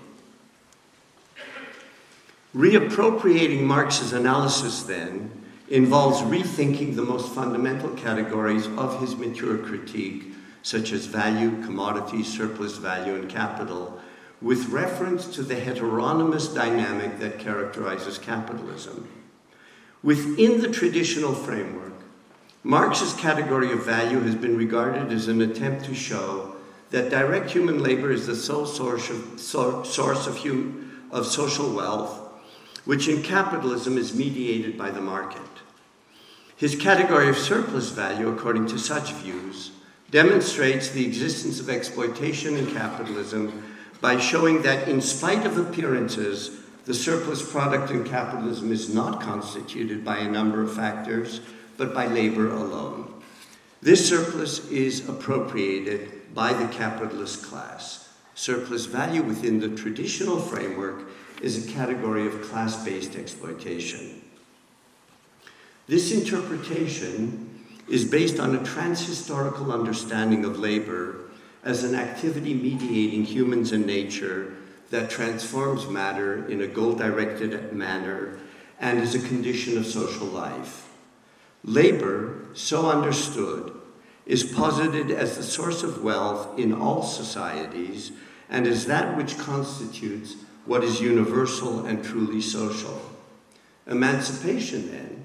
Reappropriating 2.56 3.62
Marx's 3.62 4.14
analysis, 4.14 4.82
then, 4.84 5.45
involves 5.70 6.22
rethinking 6.22 6.96
the 6.96 7.02
most 7.02 7.34
fundamental 7.34 7.90
categories 7.92 8.68
of 8.78 9.00
his 9.00 9.16
mature 9.16 9.58
critique, 9.58 10.34
such 10.62 10.92
as 10.92 11.06
value, 11.06 11.62
commodity, 11.64 12.24
surplus 12.24 12.78
value, 12.78 13.16
and 13.16 13.30
capital, 13.30 14.00
with 14.42 14.70
reference 14.70 15.28
to 15.28 15.42
the 15.42 15.56
heteronomous 15.56 16.48
dynamic 16.48 17.20
that 17.20 17.40
characterizes 17.40 18.18
capitalism. 18.18 19.08
Within 20.04 20.62
the 20.62 20.70
traditional 20.70 21.34
framework, 21.34 21.94
Marx's 22.64 23.14
category 23.14 23.72
of 23.72 23.86
value 23.86 24.20
has 24.20 24.36
been 24.36 24.58
regarded 24.58 25.12
as 25.12 25.28
an 25.28 25.42
attempt 25.42 25.86
to 25.86 25.96
show 25.96 26.56
that 26.92 27.10
direct 27.10 27.50
human 27.50 27.82
labor 27.82 28.12
is 28.12 28.28
the 28.28 28.36
sole 28.36 28.66
source 28.66 29.10
of, 29.10 29.40
source 29.40 30.28
of, 30.28 30.38
hum, 30.38 31.08
of 31.12 31.26
social 31.26 31.74
wealth 31.74 32.26
which 32.86 33.08
in 33.08 33.22
capitalism 33.22 33.98
is 33.98 34.16
mediated 34.16 34.78
by 34.78 34.92
the 34.92 35.02
market. 35.02 35.42
His 36.58 36.76
category 36.76 37.28
of 37.28 37.38
surplus 37.38 37.90
value, 37.90 38.30
according 38.30 38.68
to 38.68 38.80
such 38.80 39.12
views, 39.14 39.72
demonstrates 40.10 40.90
the 40.90 41.06
existence 41.06 41.60
of 41.60 41.70
exploitation 41.70 42.56
in 42.56 42.74
capitalism 42.74 43.76
by 44.00 44.18
showing 44.18 44.62
that, 44.62 44.88
in 44.88 45.02
spite 45.02 45.46
of 45.46 45.58
appearances, 45.58 46.62
the 46.86 46.94
surplus 46.94 47.52
product 47.52 47.92
in 47.92 48.06
capitalism 48.06 48.72
is 48.72 48.94
not 48.94 49.22
constituted 49.22 50.06
by 50.06 50.20
a 50.20 50.32
number 50.32 50.62
of 50.62 50.74
factors, 50.74 51.42
but 51.78 51.94
by 51.94 52.08
labor 52.08 52.50
alone. 52.50 53.12
This 53.82 54.08
surplus 54.08 54.70
is 54.70 55.10
appropriated 55.10 56.34
by 56.34 56.54
the 56.54 56.68
capitalist 56.70 57.44
class. 57.44 58.14
Surplus 58.34 58.86
value 58.86 59.24
within 59.24 59.60
the 59.60 59.76
traditional 59.76 60.40
framework 60.40 61.02
is 61.42 61.66
a 61.66 61.72
category 61.72 62.28
of 62.28 62.42
class 62.44 62.84
based 62.86 63.16
exploitation. 63.16 64.22
This 65.88 66.12
interpretation 66.12 67.64
is 67.88 68.06
based 68.06 68.40
on 68.40 68.56
a 68.56 68.60
transhistorical 68.60 69.72
understanding 69.72 70.44
of 70.44 70.58
labor 70.58 71.30
as 71.64 71.84
an 71.84 71.94
activity 71.94 72.56
mediating 72.56 73.24
humans 73.24 73.72
and 73.72 73.86
nature 73.86 74.56
that 74.90 75.12
transforms 75.12 75.88
matter 75.88 76.48
in 76.48 76.62
a 76.62 76.68
goal 76.68 76.94
directed 76.94 77.72
manner 77.74 78.40
and 78.80 79.00
is 79.00 79.14
a 79.14 79.28
condition 79.28 79.78
of 79.78 79.86
social 79.86 80.28
life. 80.28 80.90
Labor, 81.64 82.46
so 82.54 82.90
understood, 82.90 83.72
is 84.26 84.44
posited 84.44 85.12
as 85.12 85.38
the 85.38 85.44
source 85.44 85.84
of 85.84 86.04
wealth 86.04 86.58
in 86.58 86.74
all 86.74 87.04
societies 87.04 88.12
and 88.50 88.66
is 88.66 88.88
that 88.88 89.16
which 89.16 89.38
constitutes 89.38 90.36
what 90.66 90.84
is 90.84 91.00
universal 91.00 91.86
and 91.86 92.04
truly 92.04 92.42
social. 92.42 93.00
Emancipation, 93.88 94.92
then, 94.92 95.25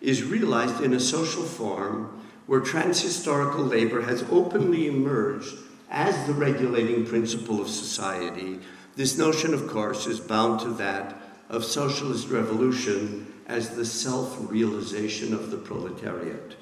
is 0.00 0.22
realized 0.22 0.82
in 0.82 0.94
a 0.94 1.00
social 1.00 1.42
form 1.42 2.22
where 2.46 2.60
transhistorical 2.60 3.68
labor 3.68 4.02
has 4.02 4.24
openly 4.30 4.86
emerged 4.86 5.56
as 5.90 6.26
the 6.26 6.32
regulating 6.32 7.06
principle 7.06 7.60
of 7.60 7.68
society, 7.68 8.58
this 8.96 9.18
notion, 9.18 9.52
of 9.52 9.68
course, 9.68 10.06
is 10.06 10.20
bound 10.20 10.60
to 10.60 10.70
that 10.70 11.16
of 11.48 11.64
socialist 11.64 12.28
revolution 12.28 13.32
as 13.46 13.70
the 13.70 13.84
self 13.84 14.36
realization 14.50 15.32
of 15.32 15.50
the 15.50 15.56
proletariat. 15.56 16.56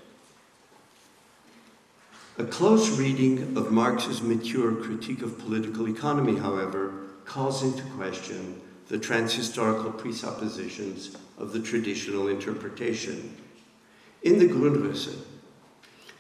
A 2.37 2.45
close 2.45 2.99
reading 2.99 3.57
of 3.57 3.71
Marx's 3.71 4.21
mature 4.21 4.75
critique 4.75 5.23
of 5.23 5.39
political 5.39 5.89
economy, 5.89 6.37
however, 6.37 6.93
calls 7.25 7.63
into 7.63 7.83
question 7.97 8.61
the 8.89 8.99
transhistorical 8.99 9.97
presuppositions 9.97 11.17
of 11.39 11.53
the 11.53 11.61
traditional 11.61 12.29
interpretation. 12.29 13.37
In 14.23 14.39
the 14.39 14.47
Grundrisse, 14.47 15.17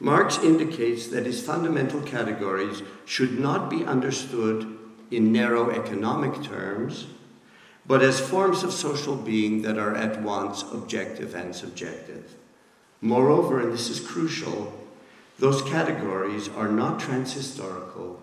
Marx 0.01 0.39
indicates 0.39 1.07
that 1.09 1.27
his 1.27 1.43
fundamental 1.43 2.01
categories 2.03 2.83
should 3.05 3.39
not 3.39 3.71
be 3.71 3.85
understood 3.85 4.77
in 5.11 5.33
narrow 5.33 5.71
economic 5.71 6.43
terms, 6.43 7.07
but 7.87 8.03
as 8.03 8.21
forms 8.21 8.63
of 8.63 8.73
social 8.73 9.17
being 9.17 9.63
that 9.63 9.79
are 9.79 9.95
at 9.95 10.21
once 10.23 10.63
objective 10.73 11.35
and 11.35 11.55
subjective. 11.55 12.35
Moreover, 13.01 13.61
and 13.61 13.73
this 13.73 13.91
is 13.91 14.01
crucial, 14.01 14.73
those 15.39 15.63
categories 15.63 16.49
are 16.49 16.69
not 16.69 17.01
transhistorical, 17.01 18.17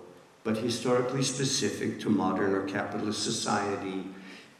but 0.44 0.58
historically 0.58 1.24
specific 1.24 2.00
to 2.00 2.10
modern 2.10 2.54
or 2.54 2.66
capitalist 2.66 3.24
society. 3.24 4.06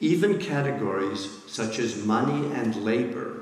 Even 0.02 0.40
categories 0.40 1.30
such 1.46 1.78
as 1.78 2.04
money 2.04 2.52
and 2.54 2.76
labor 2.78 3.42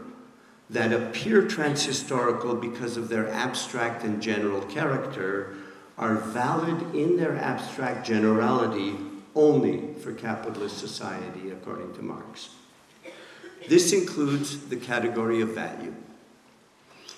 that 0.70 0.92
appear 0.92 1.44
transhistorical 1.44 2.60
because 2.60 2.98
of 2.98 3.08
their 3.08 3.30
abstract 3.30 4.04
and 4.04 4.22
general 4.22 4.62
character 4.64 5.56
are 5.98 6.16
valid 6.16 6.94
in 6.94 7.16
their 7.16 7.38
abstract 7.38 8.06
generality 8.06 8.98
only 9.36 9.94
for 9.96 10.12
capitalist 10.12 10.78
society, 10.78 11.50
according 11.50 11.94
to 11.94 12.02
Marx. 12.02 12.50
This 13.70 13.94
includes 13.94 14.68
the 14.68 14.76
category 14.76 15.40
of 15.40 15.50
value. 15.50 15.96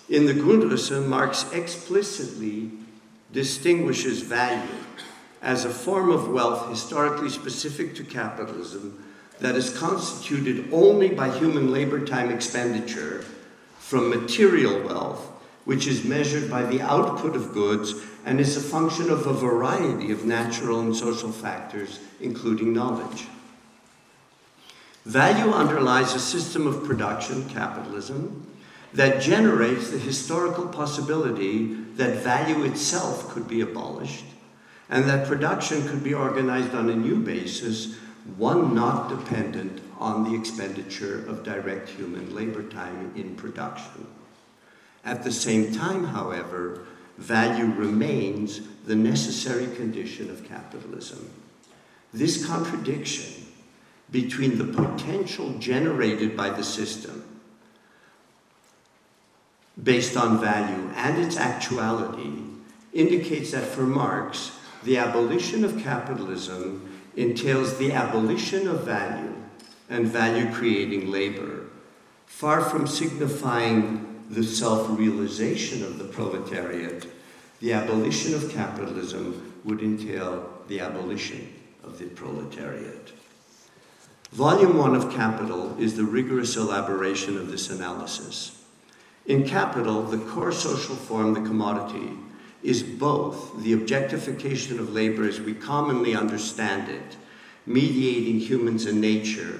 In 0.07 0.27
the 0.27 0.33
Grundrisse, 0.33 1.03
Marx 1.07 1.51
explicitly 1.51 2.71
distinguishes 3.33 4.21
value 4.21 4.69
as 5.41 5.65
a 5.65 5.69
form 5.69 6.11
of 6.11 6.29
wealth 6.29 6.69
historically 6.69 7.29
specific 7.29 7.95
to 7.95 8.03
capitalism 8.03 9.00
that 9.41 9.55
is 9.55 9.77
constituted 9.77 10.71
only 10.71 11.09
by 11.09 11.29
human 11.37 11.71
labor 11.71 12.05
time 12.05 12.31
expenditure 12.31 13.25
from 13.79 14.09
material 14.09 14.81
wealth, 14.83 15.27
which 15.65 15.87
is 15.87 16.05
measured 16.05 16.49
by 16.49 16.63
the 16.63 16.81
output 16.81 17.35
of 17.35 17.51
goods 17.51 17.95
and 18.25 18.39
is 18.39 18.55
a 18.55 18.61
function 18.61 19.09
of 19.09 19.27
a 19.27 19.33
variety 19.33 20.11
of 20.11 20.25
natural 20.25 20.79
and 20.79 20.95
social 20.95 21.31
factors, 21.31 21.99
including 22.19 22.71
knowledge. 22.71 23.27
Value 25.05 25.51
underlies 25.51 26.13
a 26.13 26.19
system 26.19 26.67
of 26.67 26.83
production, 26.83 27.49
capitalism, 27.49 28.47
that 28.93 29.21
generates 29.21 29.89
the 29.89 29.97
historical 29.97 30.67
possibility 30.67 31.73
that 31.95 32.17
value 32.17 32.63
itself 32.63 33.29
could 33.29 33.47
be 33.47 33.61
abolished 33.61 34.25
and 34.91 35.05
that 35.05 35.25
production 35.25 35.87
could 35.87 36.03
be 36.03 36.13
organized 36.13 36.75
on 36.75 36.89
a 36.89 36.95
new 36.95 37.15
basis, 37.15 37.95
one 38.37 38.73
not 38.75 39.09
dependent 39.09 39.81
on 39.99 40.23
the 40.23 40.37
expenditure 40.37 41.25
of 41.27 41.43
direct 41.43 41.89
human 41.89 42.33
labor 42.35 42.63
time 42.63 43.13
in 43.15 43.35
production. 43.35 44.07
At 45.03 45.23
the 45.23 45.31
same 45.31 45.73
time, 45.73 46.05
however, 46.05 46.85
value 47.17 47.65
remains 47.65 48.61
the 48.85 48.95
necessary 48.95 49.67
condition 49.75 50.29
of 50.29 50.47
capitalism. 50.47 51.29
This 52.13 52.45
contradiction 52.45 53.47
between 54.11 54.57
the 54.57 54.65
potential 54.65 55.53
generated 55.59 56.35
by 56.35 56.49
the 56.49 56.63
system 56.63 57.23
based 59.81 60.17
on 60.17 60.39
value 60.39 60.91
and 60.95 61.23
its 61.23 61.37
actuality 61.37 62.43
indicates 62.93 63.51
that 63.51 63.63
for 63.63 63.83
Marx, 63.83 64.57
the 64.83 64.97
abolition 64.97 65.63
of 65.63 65.81
capitalism 65.81 66.90
entails 67.15 67.77
the 67.77 67.91
abolition 67.91 68.67
of 68.67 68.83
value 68.83 69.35
and 69.89 70.07
value 70.07 70.51
creating 70.53 71.11
labor, 71.11 71.65
far 72.25 72.61
from 72.61 72.87
signifying 72.87 74.23
the 74.29 74.43
self 74.43 74.87
realization 74.97 75.83
of 75.83 75.97
the 75.97 76.05
proletariat, 76.05 77.05
the 77.59 77.73
abolition 77.73 78.33
of 78.33 78.49
capitalism 78.51 79.53
would 79.65 79.81
entail 79.81 80.49
the 80.67 80.79
abolition 80.79 81.53
of 81.83 81.99
the 81.99 82.05
proletariat. 82.05 83.11
Volume 84.31 84.77
one 84.77 84.95
of 84.95 85.11
Capital 85.13 85.75
is 85.77 85.97
the 85.97 86.05
rigorous 86.05 86.55
elaboration 86.55 87.37
of 87.37 87.51
this 87.51 87.69
analysis. 87.69 88.63
In 89.25 89.45
Capital, 89.45 90.03
the 90.03 90.17
core 90.17 90.53
social 90.53 90.95
form, 90.95 91.33
the 91.33 91.41
commodity, 91.41 92.13
is 92.63 92.83
both 92.83 93.61
the 93.63 93.73
objectification 93.73 94.79
of 94.79 94.93
labor 94.93 95.27
as 95.27 95.41
we 95.41 95.53
commonly 95.53 96.15
understand 96.15 96.89
it, 96.89 97.17
mediating 97.65 98.39
humans 98.39 98.85
and 98.85 99.01
nature, 99.01 99.59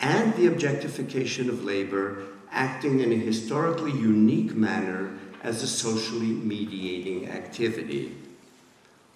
and 0.00 0.34
the 0.34 0.46
objectification 0.46 1.48
of 1.48 1.64
labor 1.64 2.24
acting 2.50 3.00
in 3.00 3.12
a 3.12 3.16
historically 3.16 3.92
unique 3.92 4.54
manner 4.54 5.16
as 5.42 5.62
a 5.62 5.66
socially 5.66 6.26
mediating 6.26 7.28
activity. 7.28 8.16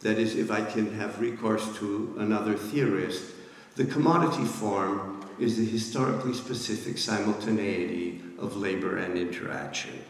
That 0.01 0.19
is, 0.19 0.37
if 0.37 0.51
I 0.51 0.63
can 0.63 0.95
have 0.95 1.21
recourse 1.21 1.77
to 1.79 2.15
another 2.19 2.55
theorist, 2.55 3.33
the 3.77 3.87
commodity 3.87 4.45
form 4.45 5.27
is 5.39 5.57
the 5.57 5.65
historically 5.65 6.35
specific 6.35 6.99
simultaneity 6.99 8.23
of 8.39 8.57
labor 8.57 8.99
and 8.99 9.19
interaction. 9.19 10.05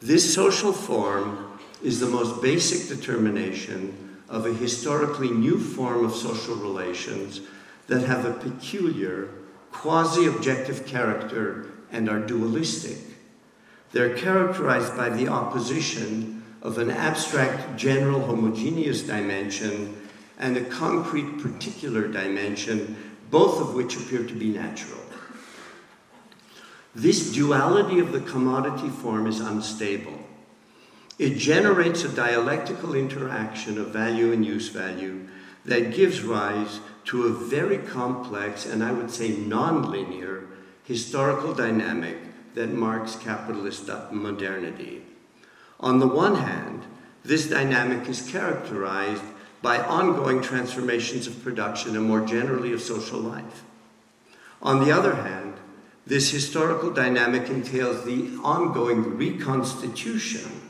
This 0.00 0.34
social 0.34 0.72
form 0.72 1.49
is 1.82 2.00
the 2.00 2.06
most 2.06 2.42
basic 2.42 2.88
determination 2.88 4.18
of 4.28 4.46
a 4.46 4.52
historically 4.52 5.30
new 5.30 5.58
form 5.58 6.04
of 6.04 6.14
social 6.14 6.54
relations 6.54 7.40
that 7.88 8.06
have 8.06 8.24
a 8.24 8.32
peculiar, 8.32 9.28
quasi 9.72 10.26
objective 10.26 10.86
character 10.86 11.66
and 11.90 12.08
are 12.08 12.20
dualistic. 12.20 12.98
They're 13.92 14.16
characterized 14.16 14.96
by 14.96 15.08
the 15.10 15.28
opposition 15.28 16.44
of 16.62 16.78
an 16.78 16.90
abstract 16.90 17.76
general 17.76 18.20
homogeneous 18.20 19.02
dimension 19.02 19.96
and 20.38 20.56
a 20.56 20.64
concrete 20.64 21.38
particular 21.38 22.06
dimension, 22.06 22.96
both 23.30 23.60
of 23.60 23.74
which 23.74 23.96
appear 23.96 24.24
to 24.24 24.34
be 24.34 24.50
natural. 24.50 25.00
This 26.94 27.32
duality 27.32 27.98
of 27.98 28.12
the 28.12 28.20
commodity 28.20 28.88
form 28.88 29.26
is 29.26 29.40
unstable. 29.40 30.19
It 31.20 31.36
generates 31.36 32.02
a 32.02 32.08
dialectical 32.08 32.94
interaction 32.94 33.76
of 33.76 33.88
value 33.88 34.32
and 34.32 34.42
use 34.42 34.70
value 34.70 35.28
that 35.66 35.92
gives 35.92 36.22
rise 36.22 36.80
to 37.04 37.26
a 37.26 37.28
very 37.28 37.76
complex 37.76 38.64
and 38.64 38.82
I 38.82 38.92
would 38.92 39.10
say 39.10 39.32
nonlinear 39.32 40.46
historical 40.82 41.52
dynamic 41.52 42.16
that 42.54 42.72
marks 42.72 43.16
capitalist 43.16 43.90
modernity. 44.10 45.02
On 45.78 45.98
the 45.98 46.06
one 46.06 46.36
hand, 46.36 46.84
this 47.22 47.50
dynamic 47.50 48.08
is 48.08 48.30
characterized 48.30 49.24
by 49.60 49.76
ongoing 49.76 50.40
transformations 50.40 51.26
of 51.26 51.44
production 51.44 51.96
and 51.96 52.06
more 52.06 52.22
generally 52.22 52.72
of 52.72 52.80
social 52.80 53.20
life. 53.20 53.62
On 54.62 54.82
the 54.82 54.90
other 54.90 55.16
hand, 55.16 55.52
this 56.06 56.30
historical 56.30 56.90
dynamic 56.90 57.50
entails 57.50 58.06
the 58.06 58.38
ongoing 58.42 59.18
reconstitution 59.18 60.69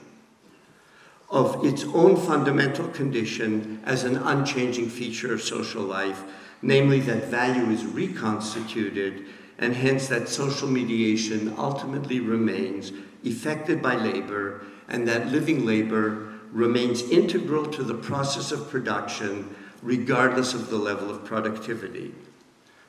of 1.30 1.64
its 1.64 1.84
own 1.94 2.16
fundamental 2.16 2.88
condition 2.88 3.80
as 3.84 4.04
an 4.04 4.16
unchanging 4.16 4.88
feature 4.88 5.32
of 5.32 5.42
social 5.42 5.82
life, 5.82 6.22
namely 6.60 7.00
that 7.00 7.24
value 7.24 7.70
is 7.70 7.84
reconstituted 7.84 9.24
and 9.58 9.74
hence 9.74 10.08
that 10.08 10.28
social 10.28 10.68
mediation 10.68 11.54
ultimately 11.58 12.18
remains 12.18 12.92
effected 13.22 13.82
by 13.82 13.94
labor, 13.94 14.62
and 14.88 15.06
that 15.06 15.28
living 15.28 15.66
labor 15.66 16.32
remains 16.50 17.02
integral 17.02 17.66
to 17.66 17.82
the 17.82 17.94
process 17.94 18.50
of 18.50 18.70
production 18.70 19.54
regardless 19.82 20.54
of 20.54 20.70
the 20.70 20.76
level 20.76 21.10
of 21.10 21.24
productivity. 21.24 22.14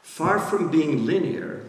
Far 0.01 0.39
from 0.39 0.71
being 0.71 1.05
linear, 1.05 1.63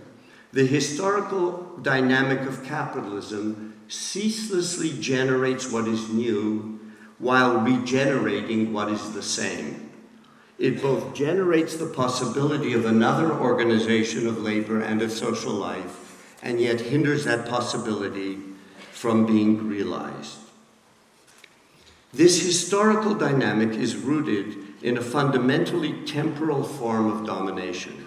the 0.52 0.66
historical 0.66 1.78
dynamic 1.82 2.40
of 2.40 2.64
capitalism 2.64 3.71
ceaselessly 3.88 4.98
generates 5.00 5.70
what 5.70 5.88
is 5.88 6.08
new 6.08 6.80
while 7.18 7.58
regenerating 7.58 8.72
what 8.72 8.90
is 8.90 9.12
the 9.12 9.22
same. 9.22 9.90
It 10.58 10.82
both 10.82 11.14
generates 11.14 11.76
the 11.76 11.86
possibility 11.86 12.72
of 12.72 12.84
another 12.84 13.32
organization 13.32 14.26
of 14.26 14.42
labor 14.42 14.80
and 14.80 15.02
of 15.02 15.10
social 15.10 15.52
life, 15.52 16.36
and 16.42 16.60
yet 16.60 16.80
hinders 16.80 17.24
that 17.24 17.48
possibility 17.48 18.38
from 18.90 19.26
being 19.26 19.68
realized. 19.68 20.38
This 22.12 22.44
historical 22.44 23.14
dynamic 23.14 23.70
is 23.70 23.96
rooted 23.96 24.56
in 24.82 24.98
a 24.98 25.02
fundamentally 25.02 26.04
temporal 26.04 26.62
form 26.62 27.10
of 27.10 27.26
domination. 27.26 28.06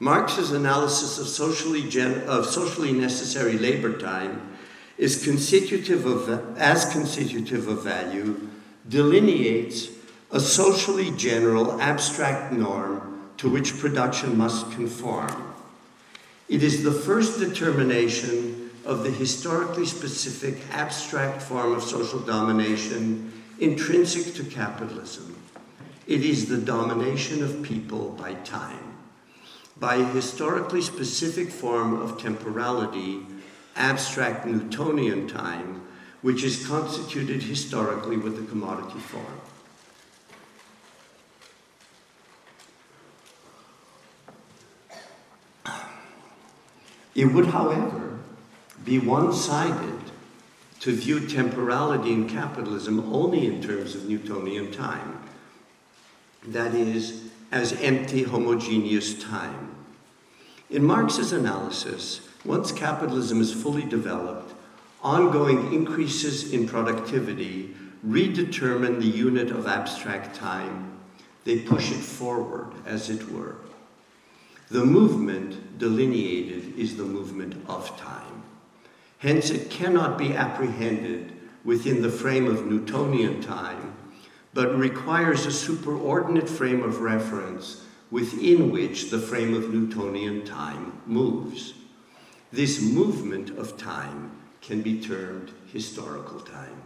Marx's 0.00 0.50
analysis 0.50 1.18
of 1.18 1.28
socially, 1.28 1.84
of 2.26 2.46
socially 2.46 2.92
necessary 2.92 3.56
labor 3.56 3.96
time 3.96 4.53
is 4.96 5.24
constitutive 5.24 6.06
of, 6.06 6.58
as 6.58 6.84
constitutive 6.92 7.68
of 7.68 7.82
value, 7.82 8.48
delineates 8.88 9.88
a 10.30 10.40
socially 10.40 11.10
general 11.12 11.80
abstract 11.80 12.52
norm 12.52 13.30
to 13.36 13.48
which 13.48 13.78
production 13.78 14.36
must 14.36 14.70
conform. 14.72 15.54
It 16.48 16.62
is 16.62 16.82
the 16.82 16.92
first 16.92 17.38
determination 17.38 18.70
of 18.84 19.02
the 19.02 19.10
historically 19.10 19.86
specific 19.86 20.56
abstract 20.72 21.40
form 21.42 21.72
of 21.72 21.82
social 21.82 22.20
domination 22.20 23.32
intrinsic 23.58 24.34
to 24.34 24.44
capitalism. 24.44 25.36
It 26.06 26.22
is 26.22 26.48
the 26.48 26.58
domination 26.58 27.42
of 27.42 27.62
people 27.62 28.10
by 28.10 28.34
time, 28.34 28.96
by 29.78 29.96
a 29.96 30.04
historically 30.04 30.82
specific 30.82 31.48
form 31.48 32.00
of 32.00 32.20
temporality, 32.20 33.20
abstract 33.76 34.46
Newtonian 34.46 35.28
time, 35.28 35.82
which 36.22 36.42
is 36.42 36.66
constituted 36.66 37.42
historically 37.42 38.16
with 38.16 38.36
the 38.36 38.46
commodity 38.48 38.98
form. 38.98 39.40
It 47.14 47.26
would, 47.26 47.46
however, 47.46 48.18
be 48.84 48.98
one 48.98 49.32
sided 49.32 50.00
to 50.80 50.92
view 50.92 51.26
temporality 51.26 52.12
in 52.12 52.28
capitalism 52.28 53.12
only 53.14 53.46
in 53.46 53.62
terms 53.62 53.94
of 53.94 54.08
Newtonian 54.08 54.72
time. 54.72 55.20
That 56.46 56.74
is, 56.74 57.30
as 57.52 57.72
empty, 57.80 58.24
homogeneous 58.24 59.22
time. 59.22 59.74
In 60.68 60.84
Marx's 60.84 61.32
analysis, 61.32 62.28
once 62.44 62.72
capitalism 62.72 63.40
is 63.40 63.52
fully 63.52 63.84
developed, 63.84 64.52
ongoing 65.02 65.72
increases 65.72 66.52
in 66.52 66.68
productivity 66.68 67.74
redetermine 68.06 69.00
the 69.00 69.06
unit 69.06 69.50
of 69.50 69.66
abstract 69.66 70.36
time. 70.36 70.98
They 71.44 71.60
push 71.60 71.90
it 71.90 72.00
forward, 72.00 72.72
as 72.84 73.10
it 73.10 73.30
were. 73.30 73.56
The 74.70 74.84
movement 74.84 75.78
delineated 75.78 76.78
is 76.78 76.96
the 76.96 77.04
movement 77.04 77.54
of 77.68 77.96
time. 77.98 78.42
Hence, 79.18 79.50
it 79.50 79.70
cannot 79.70 80.18
be 80.18 80.34
apprehended 80.34 81.32
within 81.64 82.02
the 82.02 82.10
frame 82.10 82.46
of 82.46 82.66
Newtonian 82.66 83.40
time, 83.40 83.94
but 84.52 84.78
requires 84.78 85.46
a 85.46 85.48
superordinate 85.48 86.48
frame 86.48 86.82
of 86.82 87.00
reference 87.00 87.84
within 88.10 88.70
which 88.70 89.10
the 89.10 89.18
frame 89.18 89.54
of 89.54 89.72
Newtonian 89.72 90.44
time 90.44 90.92
moves. 91.06 91.74
This 92.54 92.80
movement 92.80 93.50
of 93.58 93.76
time 93.76 94.30
can 94.62 94.80
be 94.80 95.00
termed 95.00 95.50
historical 95.72 96.38
time. 96.38 96.82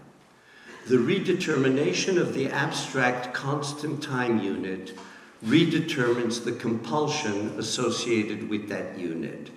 The 0.86 0.96
redetermination 0.96 2.16
of 2.18 2.32
the 2.32 2.46
abstract 2.48 3.34
constant 3.34 4.02
time 4.02 4.40
unit 4.40 4.98
redetermines 5.44 6.42
the 6.42 6.52
compulsion 6.52 7.50
associated 7.58 8.48
with 8.48 8.70
that 8.70 8.98
unit. 8.98 9.50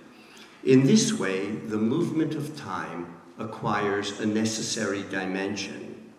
In 0.64 0.86
this 0.86 1.14
way, 1.14 1.46
the 1.48 1.78
movement 1.78 2.34
of 2.34 2.58
time 2.58 3.14
acquires 3.38 4.20
a 4.20 4.26
necessary 4.26 5.04
dimension. 5.04 6.12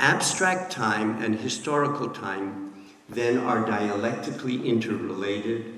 Abstract 0.00 0.72
time 0.72 1.22
and 1.22 1.38
historical 1.38 2.10
time 2.10 2.72
then 3.08 3.38
are 3.38 3.64
dialectically 3.64 4.66
interrelated. 4.66 5.77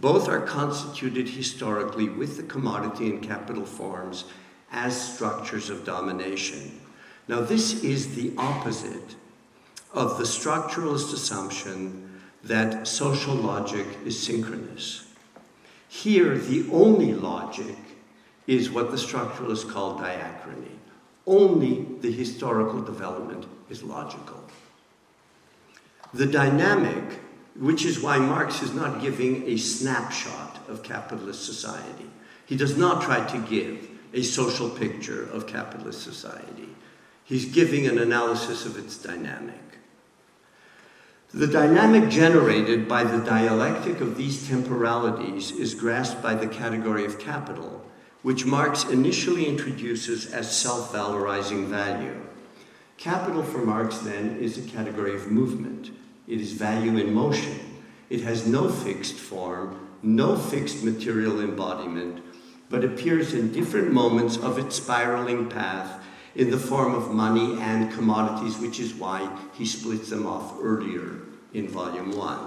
Both 0.00 0.28
are 0.28 0.40
constituted 0.40 1.28
historically 1.28 2.08
with 2.08 2.36
the 2.36 2.42
commodity 2.42 3.10
and 3.10 3.22
capital 3.22 3.66
forms 3.66 4.24
as 4.72 5.14
structures 5.14 5.68
of 5.68 5.84
domination. 5.84 6.80
Now, 7.28 7.40
this 7.40 7.84
is 7.84 8.14
the 8.14 8.32
opposite 8.38 9.16
of 9.92 10.16
the 10.18 10.24
structuralist 10.24 11.12
assumption 11.12 12.20
that 12.44 12.88
social 12.88 13.34
logic 13.34 13.86
is 14.06 14.18
synchronous. 14.18 15.06
Here, 15.88 16.38
the 16.38 16.70
only 16.70 17.12
logic 17.12 17.76
is 18.46 18.70
what 18.70 18.90
the 18.90 18.96
structuralists 18.96 19.68
call 19.68 19.98
diachrony. 19.98 20.78
Only 21.26 21.86
the 22.00 22.10
historical 22.10 22.80
development 22.80 23.46
is 23.68 23.82
logical. 23.82 24.42
The 26.14 26.26
dynamic, 26.26 27.20
which 27.58 27.84
is 27.84 28.00
why 28.00 28.18
Marx 28.18 28.62
is 28.62 28.72
not 28.72 29.02
giving 29.02 29.46
a 29.48 29.56
snapshot 29.56 30.60
of 30.68 30.82
capitalist 30.82 31.44
society, 31.44 32.10
he 32.46 32.56
does 32.56 32.76
not 32.76 33.02
try 33.02 33.24
to 33.26 33.38
give 33.48 33.88
a 34.12 34.22
social 34.22 34.68
picture 34.68 35.28
of 35.30 35.46
capitalist 35.46 36.02
society. 36.02 36.68
He's 37.24 37.44
giving 37.44 37.86
an 37.86 37.98
analysis 37.98 38.66
of 38.66 38.76
its 38.76 38.98
dynamic. 38.98 39.60
The 41.32 41.46
dynamic 41.46 42.10
generated 42.10 42.88
by 42.88 43.04
the 43.04 43.24
dialectic 43.24 44.00
of 44.00 44.16
these 44.16 44.48
temporalities 44.48 45.52
is 45.52 45.76
grasped 45.76 46.20
by 46.22 46.34
the 46.34 46.48
category 46.48 47.04
of 47.04 47.20
capital, 47.20 47.86
which 48.22 48.46
Marx 48.46 48.84
initially 48.84 49.46
introduces 49.46 50.32
as 50.32 50.56
self 50.56 50.92
valorizing 50.92 51.66
value. 51.66 52.20
Capital 52.96 53.44
for 53.44 53.58
Marx, 53.58 53.98
then, 53.98 54.38
is 54.38 54.58
a 54.58 54.68
category 54.68 55.14
of 55.14 55.30
movement. 55.30 55.90
It 56.30 56.40
is 56.40 56.52
value 56.52 56.96
in 56.96 57.12
motion. 57.12 57.58
It 58.08 58.20
has 58.20 58.46
no 58.46 58.68
fixed 58.68 59.16
form, 59.16 59.88
no 60.00 60.36
fixed 60.36 60.84
material 60.84 61.40
embodiment, 61.40 62.22
but 62.68 62.84
appears 62.84 63.34
in 63.34 63.52
different 63.52 63.92
moments 63.92 64.36
of 64.36 64.56
its 64.56 64.76
spiraling 64.76 65.50
path 65.50 66.00
in 66.36 66.52
the 66.52 66.56
form 66.56 66.94
of 66.94 67.10
money 67.10 67.60
and 67.60 67.92
commodities, 67.92 68.58
which 68.58 68.78
is 68.78 68.94
why 68.94 69.28
he 69.54 69.66
splits 69.66 70.08
them 70.10 70.24
off 70.24 70.54
earlier 70.60 71.16
in 71.52 71.66
Volume 71.66 72.16
1. 72.16 72.38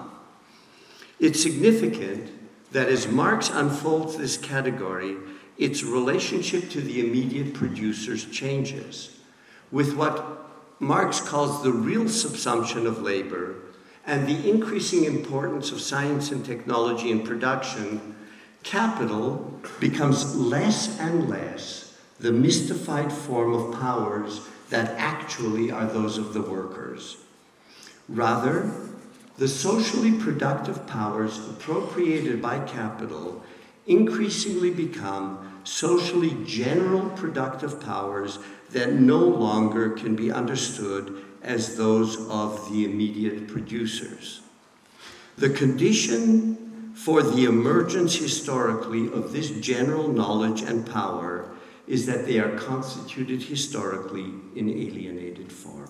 It's 1.19 1.43
significant 1.43 2.31
that 2.71 2.87
as 2.87 3.09
Marx 3.09 3.49
unfolds 3.49 4.15
this 4.15 4.37
category, 4.37 5.17
its 5.57 5.83
relationship 5.83 6.69
to 6.69 6.79
the 6.79 7.05
immediate 7.05 7.53
producers 7.53 8.23
changes, 8.31 9.19
with 9.73 9.93
what 9.97 10.39
Marx 10.79 11.19
calls 11.19 11.63
the 11.63 11.73
real 11.73 12.05
subsumption 12.05 12.85
of 12.85 13.01
labor 13.01 13.57
and 14.05 14.27
the 14.27 14.49
increasing 14.49 15.05
importance 15.05 15.71
of 15.71 15.79
science 15.79 16.31
and 16.31 16.45
technology 16.45 17.11
in 17.11 17.21
production, 17.21 18.15
capital 18.63 19.59
becomes 19.79 20.35
less 20.35 20.99
and 20.99 21.29
less 21.29 21.97
the 22.19 22.31
mystified 22.31 23.11
form 23.11 23.53
of 23.53 23.79
powers 23.79 24.41
that 24.69 24.91
actually 24.97 25.71
are 25.71 25.85
those 25.85 26.17
of 26.17 26.33
the 26.33 26.41
workers. 26.41 27.17
Rather, 28.09 28.71
the 29.37 29.47
socially 29.47 30.11
productive 30.13 30.85
powers 30.87 31.39
appropriated 31.49 32.41
by 32.41 32.59
capital 32.59 33.43
increasingly 33.87 34.69
become 34.69 35.61
socially 35.63 36.37
general 36.45 37.09
productive 37.11 37.81
powers 37.81 38.39
that 38.71 38.93
no 38.93 39.19
longer 39.19 39.91
can 39.91 40.15
be 40.15 40.31
understood 40.31 41.23
as 41.43 41.75
those 41.75 42.17
of 42.29 42.71
the 42.71 42.85
immediate 42.85 43.47
producers. 43.47 44.41
The 45.37 45.49
condition 45.49 46.93
for 46.95 47.21
the 47.21 47.45
emergence 47.45 48.15
historically 48.15 49.07
of 49.07 49.31
this 49.31 49.49
general 49.49 50.07
knowledge 50.07 50.61
and 50.61 50.89
power 50.89 51.49
is 51.87 52.05
that 52.05 52.25
they 52.25 52.39
are 52.39 52.57
constituted 52.57 53.43
historically 53.43 54.31
in 54.55 54.69
alienated 54.69 55.51
form. 55.51 55.89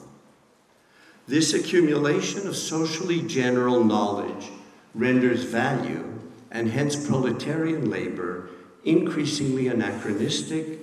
This 1.28 1.54
accumulation 1.54 2.48
of 2.48 2.56
socially 2.56 3.22
general 3.22 3.84
knowledge 3.84 4.50
renders 4.96 5.44
value, 5.44 6.20
and 6.52 6.70
hence 6.70 7.08
proletarian 7.08 7.90
labor, 7.90 8.50
increasingly 8.84 9.68
anachronistic. 9.68 10.80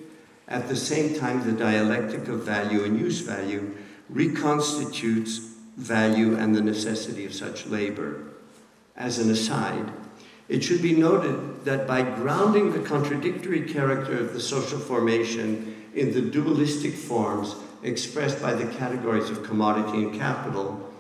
At 0.49 0.69
the 0.69 0.77
same 0.77 1.15
time, 1.15 1.45
the 1.45 1.53
dialectic 1.53 2.29
of 2.29 2.45
value 2.45 2.85
and 2.85 2.99
use 2.99 3.21
value 3.21 3.75
reconstitutes 4.13 5.39
value 5.77 6.37
and 6.37 6.55
the 6.55 6.61
necessity 6.61 7.25
of 7.25 7.35
such 7.35 7.67
labor. 7.67 8.25
As 8.97 9.19
an 9.19 9.31
aside, 9.31 9.91
it 10.49 10.63
should 10.65 10.83
be 10.83 10.97
noted 10.97 11.65
that 11.65 11.87
by 11.87 12.03
grounding 12.03 12.73
the 12.73 12.87
contradictory 12.87 13.63
character 13.63 14.19
of 14.19 14.35
the 14.35 14.41
social 14.41 14.79
formation 14.79 15.87
in 15.95 16.13
the 16.13 16.21
dualistic 16.21 16.95
forms 16.95 17.55
expressed 17.83 18.43
by 18.43 18.53
the 18.53 18.67
categories 18.77 19.31
of 19.31 19.45
commodity 19.45 20.05
and 20.05 20.15
capital, 20.15 20.91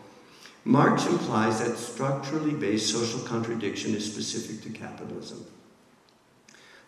Marx 0.64 1.06
implies 1.06 1.58
that 1.60 1.76
structurally 1.76 2.52
based 2.52 2.92
social 2.92 3.20
contradiction 3.20 3.94
is 3.94 4.10
specific 4.10 4.62
to 4.62 4.78
capitalism. 4.78 5.44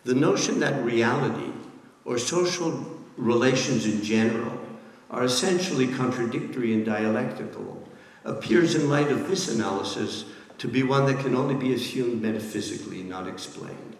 The 0.05 0.15
notion 0.15 0.61
that 0.61 0.85
reality, 0.85 1.53
or 2.05 2.19
social 2.19 2.85
relations 3.17 3.87
in 3.87 4.03
general 4.03 4.62
are 5.13 5.25
essentially 5.25 5.87
contradictory 5.87 6.73
and 6.73 6.85
dialectical 6.85 7.87
appears 8.25 8.75
in 8.75 8.89
light 8.89 9.13
of 9.13 9.29
this 9.29 9.55
analysis 9.55 10.25
to 10.59 10.67
be 10.67 10.83
one 10.83 11.07
that 11.07 11.23
can 11.23 11.37
only 11.37 11.55
be 11.55 11.75
assumed 11.75 12.23
metaphysically, 12.23 13.03
not 13.03 13.29
explained. 13.29 13.97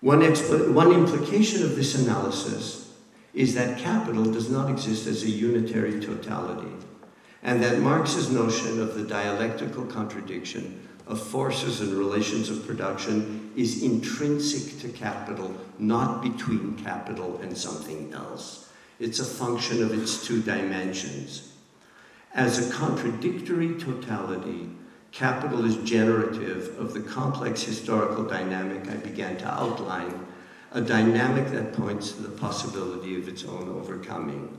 One, 0.00 0.20
expl- 0.20 0.72
one 0.72 0.92
implication 0.92 1.62
of 1.62 1.76
this 1.76 1.94
analysis 1.94 2.92
is 3.32 3.54
that 3.54 3.78
capital 3.78 4.24
does 4.24 4.50
not 4.50 4.68
exist 4.68 5.06
as 5.06 5.22
a 5.22 5.30
unitary 5.30 6.00
totality, 6.00 6.70
and 7.42 7.62
that 7.62 7.80
Marx's 7.80 8.30
notion 8.30 8.80
of 8.80 8.94
the 8.94 9.04
dialectical 9.04 9.86
contradiction 9.86 10.86
of 11.06 11.20
forces 11.20 11.80
and 11.80 11.92
relations 11.94 12.50
of 12.50 12.66
production 12.66 13.52
is 13.56 13.82
intrinsic 13.82 14.80
to 14.80 14.88
capital, 14.88 15.54
not 15.78 16.22
between 16.22 16.76
capital 16.82 17.38
and 17.42 17.56
something 17.56 18.12
else. 18.12 18.63
It's 19.00 19.18
a 19.18 19.24
function 19.24 19.82
of 19.82 19.92
its 19.92 20.24
two 20.24 20.40
dimensions. 20.40 21.52
As 22.34 22.68
a 22.68 22.72
contradictory 22.72 23.74
totality, 23.74 24.68
capital 25.12 25.64
is 25.64 25.76
generative 25.88 26.78
of 26.78 26.94
the 26.94 27.00
complex 27.00 27.62
historical 27.62 28.24
dynamic 28.24 28.88
I 28.88 28.96
began 28.96 29.36
to 29.38 29.52
outline, 29.52 30.26
a 30.72 30.80
dynamic 30.80 31.48
that 31.52 31.72
points 31.72 32.12
to 32.12 32.22
the 32.22 32.36
possibility 32.36 33.16
of 33.16 33.28
its 33.28 33.44
own 33.44 33.68
overcoming. 33.68 34.58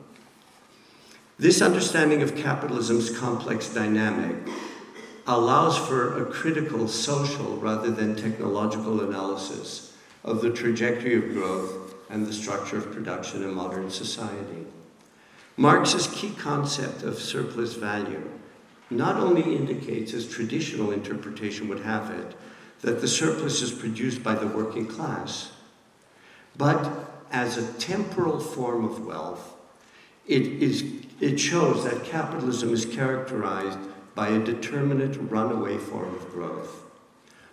This 1.37 1.61
understanding 1.61 2.21
of 2.21 2.35
capitalism's 2.37 3.17
complex 3.17 3.67
dynamic 3.67 4.35
allows 5.27 5.77
for 5.77 6.21
a 6.21 6.25
critical 6.25 6.87
social 6.87 7.57
rather 7.57 7.91
than 7.91 8.15
technological 8.15 9.01
analysis 9.01 9.93
of 10.23 10.41
the 10.41 10.51
trajectory 10.51 11.15
of 11.15 11.33
growth 11.33 11.94
and 12.09 12.25
the 12.25 12.33
structure 12.33 12.77
of 12.77 12.91
production 12.91 13.43
in 13.43 13.53
modern 13.53 13.89
society. 13.89 14.65
Marx's 15.57 16.07
key 16.07 16.31
concept 16.31 17.03
of 17.03 17.19
surplus 17.19 17.73
value 17.73 18.29
not 18.89 19.15
only 19.17 19.55
indicates, 19.55 20.13
as 20.13 20.27
traditional 20.27 20.91
interpretation 20.91 21.67
would 21.67 21.79
have 21.79 22.11
it, 22.11 22.35
that 22.81 23.01
the 23.01 23.07
surplus 23.07 23.61
is 23.61 23.71
produced 23.71 24.21
by 24.21 24.35
the 24.35 24.47
working 24.47 24.85
class, 24.85 25.51
but 26.57 27.11
as 27.31 27.57
a 27.57 27.73
temporal 27.73 28.39
form 28.39 28.85
of 28.85 29.05
wealth, 29.05 29.55
it, 30.27 30.43
is, 30.43 30.83
it 31.19 31.39
shows 31.39 31.83
that 31.83 32.03
capitalism 32.03 32.73
is 32.73 32.85
characterized 32.85 33.79
by 34.13 34.29
a 34.29 34.39
determinate 34.39 35.17
runaway 35.29 35.77
form 35.77 36.13
of 36.15 36.29
growth. 36.29 36.83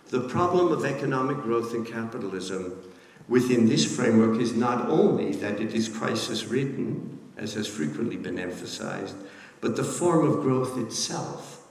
The 0.09 0.21
problem 0.21 0.71
of 0.71 0.85
economic 0.85 1.37
growth 1.37 1.73
in 1.73 1.83
capitalism 1.83 2.77
within 3.27 3.67
this 3.67 3.95
framework 3.95 4.39
is 4.39 4.53
not 4.53 4.89
only 4.89 5.33
that 5.33 5.59
it 5.59 5.73
is 5.73 5.89
crisis 5.89 6.45
ridden, 6.45 7.19
as 7.37 7.53
has 7.53 7.67
frequently 7.67 8.17
been 8.17 8.39
emphasized, 8.39 9.15
but 9.61 9.75
the 9.75 9.83
form 9.83 10.27
of 10.27 10.41
growth 10.41 10.77
itself, 10.77 11.65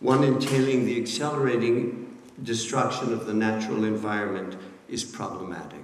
one 0.00 0.24
entailing 0.24 0.84
the 0.84 1.00
accelerating 1.00 2.16
destruction 2.42 3.12
of 3.12 3.26
the 3.26 3.34
natural 3.34 3.84
environment, 3.84 4.56
is 4.88 5.04
problematic. 5.04 5.80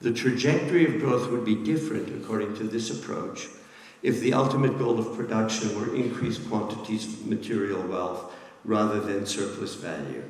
The 0.00 0.12
trajectory 0.12 0.86
of 0.86 1.00
growth 1.00 1.30
would 1.30 1.44
be 1.44 1.56
different, 1.56 2.22
according 2.22 2.56
to 2.56 2.64
this 2.64 2.90
approach, 2.90 3.48
if 4.02 4.20
the 4.20 4.32
ultimate 4.32 4.78
goal 4.78 4.98
of 4.98 5.16
production 5.16 5.74
were 5.74 5.94
increased 5.94 6.48
quantities 6.48 7.04
of 7.04 7.26
material 7.26 7.82
wealth 7.82 8.32
rather 8.64 9.00
than 9.00 9.26
surplus 9.26 9.74
value. 9.74 10.22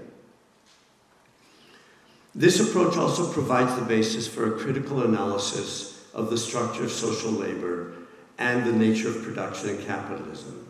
This 2.39 2.61
approach 2.61 2.97
also 2.97 3.33
provides 3.33 3.75
the 3.75 3.85
basis 3.85 4.29
for 4.29 4.47
a 4.47 4.57
critical 4.61 5.03
analysis 5.03 6.07
of 6.15 6.31
the 6.31 6.39
structure 6.39 6.85
of 6.85 6.93
social 6.93 7.33
labor 7.33 7.95
and 8.39 8.65
the 8.65 8.73
nature 8.73 9.09
of 9.09 9.25
production 9.25 9.71
in 9.71 9.85
capitalism. 9.85 10.69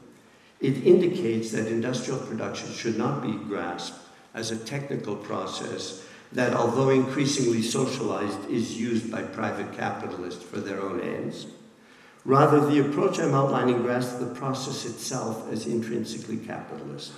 It 0.60 0.86
indicates 0.86 1.50
that 1.50 1.66
industrial 1.66 2.20
production 2.20 2.72
should 2.72 2.96
not 2.96 3.20
be 3.20 3.32
grasped 3.32 4.00
as 4.32 4.50
a 4.50 4.56
technical 4.56 5.14
process 5.14 6.02
that, 6.32 6.54
although 6.54 6.88
increasingly 6.88 7.60
socialized, 7.60 8.48
is 8.48 8.80
used 8.80 9.12
by 9.12 9.20
private 9.20 9.76
capitalists 9.76 10.42
for 10.42 10.60
their 10.60 10.80
own 10.80 11.02
ends. 11.02 11.48
Rather, 12.24 12.64
the 12.64 12.80
approach 12.80 13.18
I'm 13.18 13.34
outlining 13.34 13.82
grasps 13.82 14.14
the 14.14 14.34
process 14.34 14.86
itself 14.86 15.52
as 15.52 15.66
intrinsically 15.66 16.38
capitalist. 16.38 17.12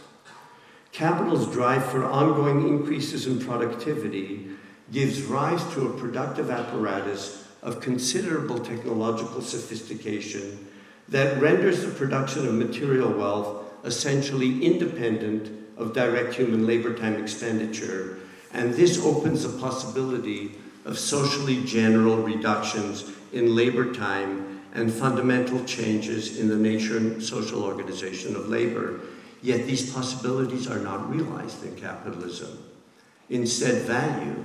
Capital's 0.93 1.53
drive 1.53 1.85
for 1.87 2.05
ongoing 2.05 2.67
increases 2.67 3.27
in 3.27 3.39
productivity 3.39 4.49
gives 4.93 5.23
rise 5.23 5.63
to 5.73 5.87
a 5.87 5.99
productive 5.99 6.51
apparatus 6.51 7.47
of 7.63 7.81
considerable 7.81 8.59
technological 8.59 9.41
sophistication 9.41 10.67
that 11.09 11.41
renders 11.41 11.85
the 11.85 11.91
production 11.93 12.47
of 12.47 12.55
material 12.55 13.11
wealth 13.13 13.65
essentially 13.85 14.65
independent 14.65 15.51
of 15.77 15.95
direct 15.95 16.35
human 16.35 16.67
labor 16.67 16.95
time 16.95 17.15
expenditure, 17.15 18.19
and 18.53 18.75
this 18.75 19.05
opens 19.05 19.43
the 19.43 19.59
possibility 19.61 20.53
of 20.85 20.99
socially 20.99 21.65
general 21.65 22.17
reductions 22.17 23.11
in 23.33 23.55
labor 23.55 23.93
time 23.93 24.61
and 24.75 24.93
fundamental 24.93 25.65
changes 25.65 26.39
in 26.39 26.49
the 26.49 26.57
nature 26.57 26.97
and 26.97 27.23
social 27.23 27.65
organization 27.65 28.37
of 28.37 28.49
labor. 28.49 29.01
Yet 29.43 29.67
these 29.67 29.93
possibilities 29.93 30.69
are 30.69 30.79
not 30.79 31.11
realized 31.11 31.65
in 31.65 31.75
capitalism. 31.77 32.59
Instead, 33.29 33.83
value, 33.83 34.45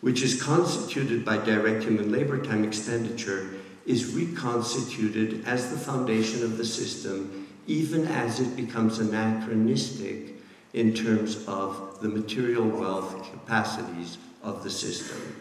which 0.00 0.22
is 0.22 0.42
constituted 0.42 1.24
by 1.24 1.38
direct 1.38 1.84
human 1.84 2.10
labor 2.10 2.42
time 2.42 2.64
expenditure, 2.64 3.50
is 3.86 4.14
reconstituted 4.14 5.46
as 5.46 5.70
the 5.70 5.78
foundation 5.78 6.42
of 6.42 6.56
the 6.56 6.64
system, 6.64 7.46
even 7.66 8.06
as 8.06 8.40
it 8.40 8.56
becomes 8.56 8.98
anachronistic 8.98 10.34
in 10.72 10.92
terms 10.92 11.44
of 11.46 12.00
the 12.00 12.08
material 12.08 12.66
wealth 12.66 13.30
capacities 13.30 14.18
of 14.42 14.64
the 14.64 14.70
system. 14.70 15.40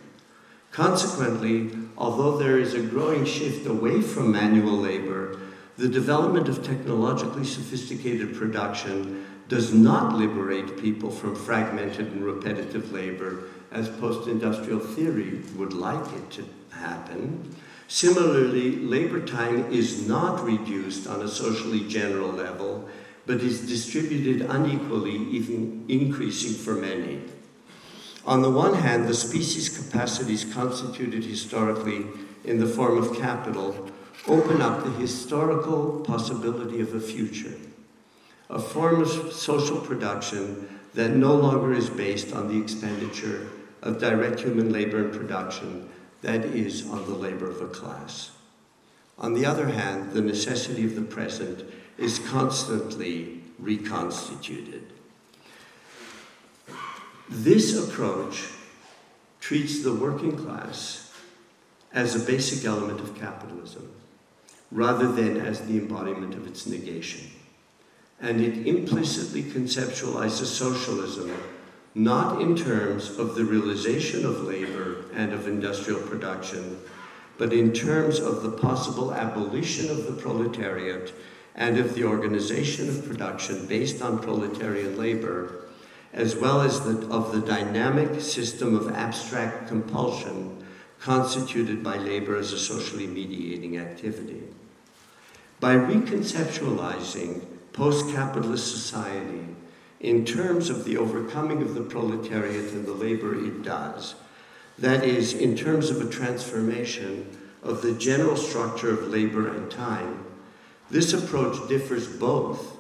Consequently, 0.72 1.72
although 1.98 2.38
there 2.38 2.60
is 2.60 2.74
a 2.74 2.82
growing 2.82 3.26
shift 3.26 3.66
away 3.68 4.02
from 4.02 4.32
manual 4.32 4.78
labor, 4.78 5.40
the 5.78 5.88
development 5.88 6.48
of 6.48 6.64
technologically 6.64 7.46
sophisticated 7.46 8.36
production 8.36 9.26
does 9.50 9.74
not 9.74 10.16
liberate 10.16 10.80
people 10.80 11.10
from 11.10 11.36
fragmented 11.36 12.08
and 12.12 12.24
repetitive 12.24 12.92
labor 12.92 13.46
as 13.72 13.90
post 13.90 14.28
industrial 14.28 14.80
theory 14.80 15.42
would 15.56 15.74
like 15.74 16.06
it 16.14 16.30
to 16.30 16.46
happen. 16.72 17.56
Similarly, 17.88 18.78
labor 18.78 19.26
time 19.26 19.72
is 19.72 20.08
not 20.08 20.44
reduced 20.44 21.08
on 21.08 21.22
a 21.22 21.28
socially 21.28 21.88
general 21.88 22.30
level, 22.30 22.88
but 23.26 23.42
is 23.42 23.68
distributed 23.68 24.48
unequally, 24.50 25.16
even 25.16 25.86
increasing 25.88 26.54
for 26.54 26.76
many. 26.76 27.22
On 28.26 28.42
the 28.42 28.50
one 28.50 28.74
hand, 28.76 29.08
the 29.08 29.14
species 29.14 29.70
capacities 29.70 30.46
constituted 30.54 31.24
historically 31.26 32.06
in 32.46 32.60
the 32.60 32.68
form 32.68 32.98
of 32.98 33.18
capital 33.18 33.92
open 34.28 34.62
up 34.62 34.84
the 34.84 34.92
historical 34.92 36.00
possibility 36.02 36.80
of 36.80 36.94
a 36.94 37.00
future, 37.00 37.56
a 38.50 38.60
form 38.60 39.02
of 39.02 39.34
social 39.34 39.80
production 39.80 40.80
that 40.94 41.12
no 41.12 41.36
longer 41.36 41.74
is 41.74 41.90
based 41.90 42.34
on 42.34 42.48
the 42.48 42.62
expenditure 42.62 43.50
of 43.82 44.00
direct 44.00 44.40
human 44.40 44.72
labor 44.72 45.04
and 45.04 45.14
production 45.14 45.90
that 46.22 46.46
is 46.46 46.88
on 46.90 47.06
the 47.06 47.14
labor 47.14 47.50
of 47.50 47.62
a 47.62 47.68
class. 47.68 48.32
On 49.20 49.34
the 49.34 49.46
other 49.46 49.68
hand, 49.68 50.14
the 50.14 50.22
necessity 50.22 50.86
of 50.86 50.96
the 50.96 51.02
present 51.02 51.66
is 51.98 52.20
constantly 52.20 53.42
reconstituted. 53.60 54.94
This 57.30 57.78
approach 57.78 58.46
treats 59.40 59.84
the 59.84 59.94
working 59.94 60.38
class 60.38 61.12
as 61.94 62.16
a 62.16 62.26
basic 62.26 62.66
element 62.66 63.00
of 63.02 63.16
capitalism 63.16 63.92
rather 64.74 65.08
than 65.12 65.38
as 65.38 65.62
the 65.62 65.78
embodiment 65.78 66.34
of 66.34 66.48
its 66.48 66.66
negation. 66.66 67.30
And 68.20 68.42
it 68.42 68.68
implicitly 68.68 69.44
conceptualizes 69.44 70.46
socialism 70.46 71.32
not 71.96 72.42
in 72.42 72.56
terms 72.56 73.18
of 73.20 73.36
the 73.36 73.46
realization 73.46 74.26
of 74.26 74.42
labor 74.42 75.06
and 75.14 75.32
of 75.32 75.48
industrial 75.48 76.02
production, 76.02 76.80
but 77.38 77.54
in 77.54 77.72
terms 77.72 78.20
of 78.20 78.42
the 78.42 78.52
possible 78.52 79.14
abolition 79.14 79.92
of 79.92 80.06
the 80.06 80.14
proletariat 80.14 81.14
and 81.56 81.78
of 81.78 81.94
the 81.94 82.04
organization 82.04 82.90
of 82.90 83.06
production 83.06 83.68
based 83.68 84.02
on 84.02 84.18
proletarian 84.18 84.98
labor, 84.98 85.66
as 86.14 86.36
well 86.36 86.62
as 86.62 86.82
the, 86.82 87.08
of 87.10 87.32
the 87.32 87.42
dynamic 87.42 88.20
system 88.20 88.76
of 88.76 88.92
abstract 88.96 89.68
compulsion 89.68 90.66
constituted 91.00 91.84
by 91.84 91.98
labor 91.98 92.38
as 92.38 92.54
a 92.54 92.58
socially 92.58 93.06
mediating 93.06 93.78
activity. 93.78 94.42
By 95.64 95.76
reconceptualizing 95.78 97.46
post 97.72 98.14
capitalist 98.14 98.70
society 98.70 99.48
in 100.02 100.26
terms 100.26 100.70
of 100.70 100.84
the 100.84 100.98
overcoming 100.98 101.62
of 101.62 101.74
the 101.74 101.84
proletariat 101.84 102.74
and 102.74 102.86
the 102.86 102.92
labor 102.92 103.34
it 103.34 103.64
does, 103.64 104.16
that 104.78 105.06
is, 105.06 105.34
in 105.34 105.56
terms 105.56 105.90
of 105.90 106.02
a 106.02 106.10
transformation 106.10 107.30
of 107.64 107.82
the 107.82 107.94
general 107.94 108.36
structure 108.36 108.92
of 108.92 109.08
labor 109.08 109.56
and 109.56 109.72
time, 109.72 110.26
this 110.90 111.14
approach 111.14 111.66
differs 111.70 112.10
both 112.10 112.76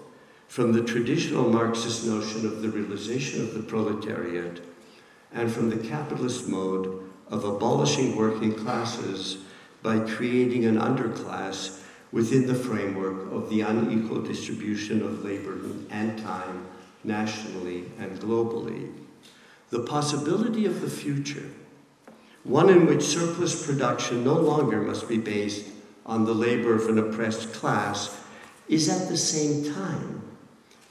from 0.50 0.74
the 0.74 0.84
traditional 0.84 1.50
Marxist 1.50 2.06
notion 2.06 2.46
of 2.46 2.62
the 2.62 2.70
realization 2.70 3.44
of 3.44 3.54
the 3.54 3.64
proletariat 3.64 4.60
and 5.32 5.50
from 5.50 5.70
the 5.70 5.88
capitalist 5.88 6.50
mode 6.50 7.10
of 7.30 7.46
abolishing 7.46 8.18
working 8.18 8.54
classes 8.54 9.38
by 9.82 10.00
creating 10.00 10.66
an 10.66 10.78
underclass 10.78 11.80
within 12.14 12.46
the 12.46 12.56
framework 12.56 13.32
of 13.32 13.50
the 13.50 13.62
unequal 13.62 14.22
distribution 14.22 15.02
of 15.02 15.26
labor 15.26 15.58
and 15.90 16.18
time 16.20 16.64
nationally 17.04 17.86
and 18.00 18.20
globally. 18.20 18.94
The 19.72 19.80
possibility 19.80 20.68
of 20.68 20.82
the 20.82 20.90
future, 20.90 21.50
one 22.44 22.70
in 22.70 22.86
which 22.86 23.02
surplus 23.02 23.66
production 23.66 24.24
no 24.24 24.36
longer 24.36 24.80
must 24.80 25.10
be 25.10 25.18
based 25.18 25.66
on 26.06 26.24
the 26.24 26.36
labor 26.36 26.76
of 26.76 26.88
an 26.88 27.00
oppressed 27.00 27.52
class, 27.52 28.22
is 28.70 28.90
at 28.90 29.10
the 29.10 29.18
same 29.18 29.74
time 29.74 30.22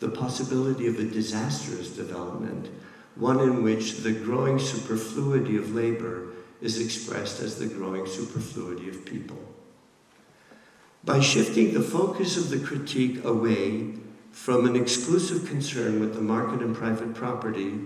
the 0.00 0.08
possibility 0.08 0.88
of 0.88 0.98
a 0.98 1.04
disastrous 1.04 1.90
development, 1.90 2.68
one 3.14 3.38
in 3.38 3.62
which 3.62 3.98
the 3.98 4.12
growing 4.12 4.58
superfluity 4.58 5.56
of 5.56 5.72
labor 5.72 6.30
is 6.60 6.80
expressed 6.80 7.40
as 7.40 7.58
the 7.58 7.66
growing 7.66 8.06
superfluity 8.08 8.88
of 8.88 9.04
people. 9.04 9.51
By 11.04 11.18
shifting 11.18 11.74
the 11.74 11.82
focus 11.82 12.36
of 12.36 12.48
the 12.48 12.64
critique 12.64 13.24
away 13.24 13.94
from 14.30 14.66
an 14.66 14.76
exclusive 14.76 15.48
concern 15.48 15.98
with 15.98 16.14
the 16.14 16.20
market 16.20 16.62
and 16.62 16.76
private 16.76 17.12
property, 17.14 17.80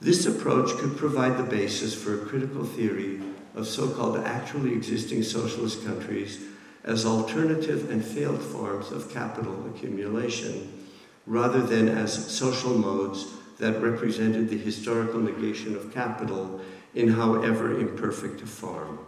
this 0.00 0.26
approach 0.26 0.70
could 0.78 0.96
provide 0.96 1.38
the 1.38 1.44
basis 1.44 1.94
for 1.94 2.14
a 2.14 2.26
critical 2.26 2.64
theory 2.64 3.20
of 3.54 3.68
so 3.68 3.88
called 3.88 4.18
actually 4.18 4.72
existing 4.72 5.22
socialist 5.22 5.84
countries 5.84 6.40
as 6.82 7.06
alternative 7.06 7.90
and 7.90 8.04
failed 8.04 8.42
forms 8.42 8.90
of 8.90 9.12
capital 9.12 9.66
accumulation, 9.68 10.86
rather 11.26 11.60
than 11.60 11.88
as 11.88 12.32
social 12.36 12.76
modes 12.76 13.26
that 13.58 13.80
represented 13.80 14.48
the 14.48 14.58
historical 14.58 15.20
negation 15.20 15.76
of 15.76 15.94
capital 15.94 16.60
in 16.94 17.08
however 17.08 17.78
imperfect 17.78 18.42
a 18.42 18.46
form. 18.46 18.98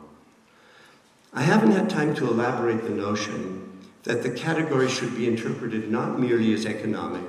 I 1.33 1.43
haven't 1.43 1.73
had 1.73 1.91
time 1.91 2.15
to 2.17 2.27
elaborate 2.27 2.83
the 2.83 2.91
notion 2.91 3.87
that 4.05 4.23
the 4.23 4.31
category 4.31 4.89
should 4.89 5.15
be 5.15 5.29
interpreted 5.29 5.91
not 5.91 6.19
merely 6.19 6.55
as 6.55 6.65
economic, 6.65 7.25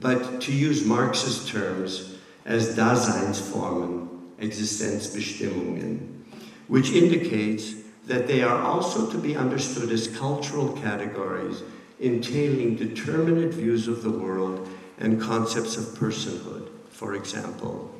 but 0.00 0.40
to 0.42 0.52
use 0.52 0.84
Marx's 0.84 1.48
terms, 1.48 2.18
as 2.44 2.76
Daseinsformen, 2.76 4.08
Existenzbestimmungen, 4.38 6.24
which 6.68 6.90
indicates 6.90 7.74
that 8.06 8.26
they 8.26 8.42
are 8.42 8.60
also 8.62 9.10
to 9.10 9.16
be 9.16 9.36
understood 9.36 9.90
as 9.90 10.08
cultural 10.08 10.72
categories 10.72 11.62
entailing 12.00 12.74
determinate 12.74 13.54
views 13.54 13.86
of 13.86 14.02
the 14.02 14.10
world 14.10 14.68
and 14.98 15.20
concepts 15.20 15.76
of 15.76 15.84
personhood, 15.98 16.68
for 16.90 17.14
example. 17.14 17.94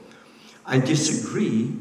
I 0.67 0.79
disagree 0.79 1.73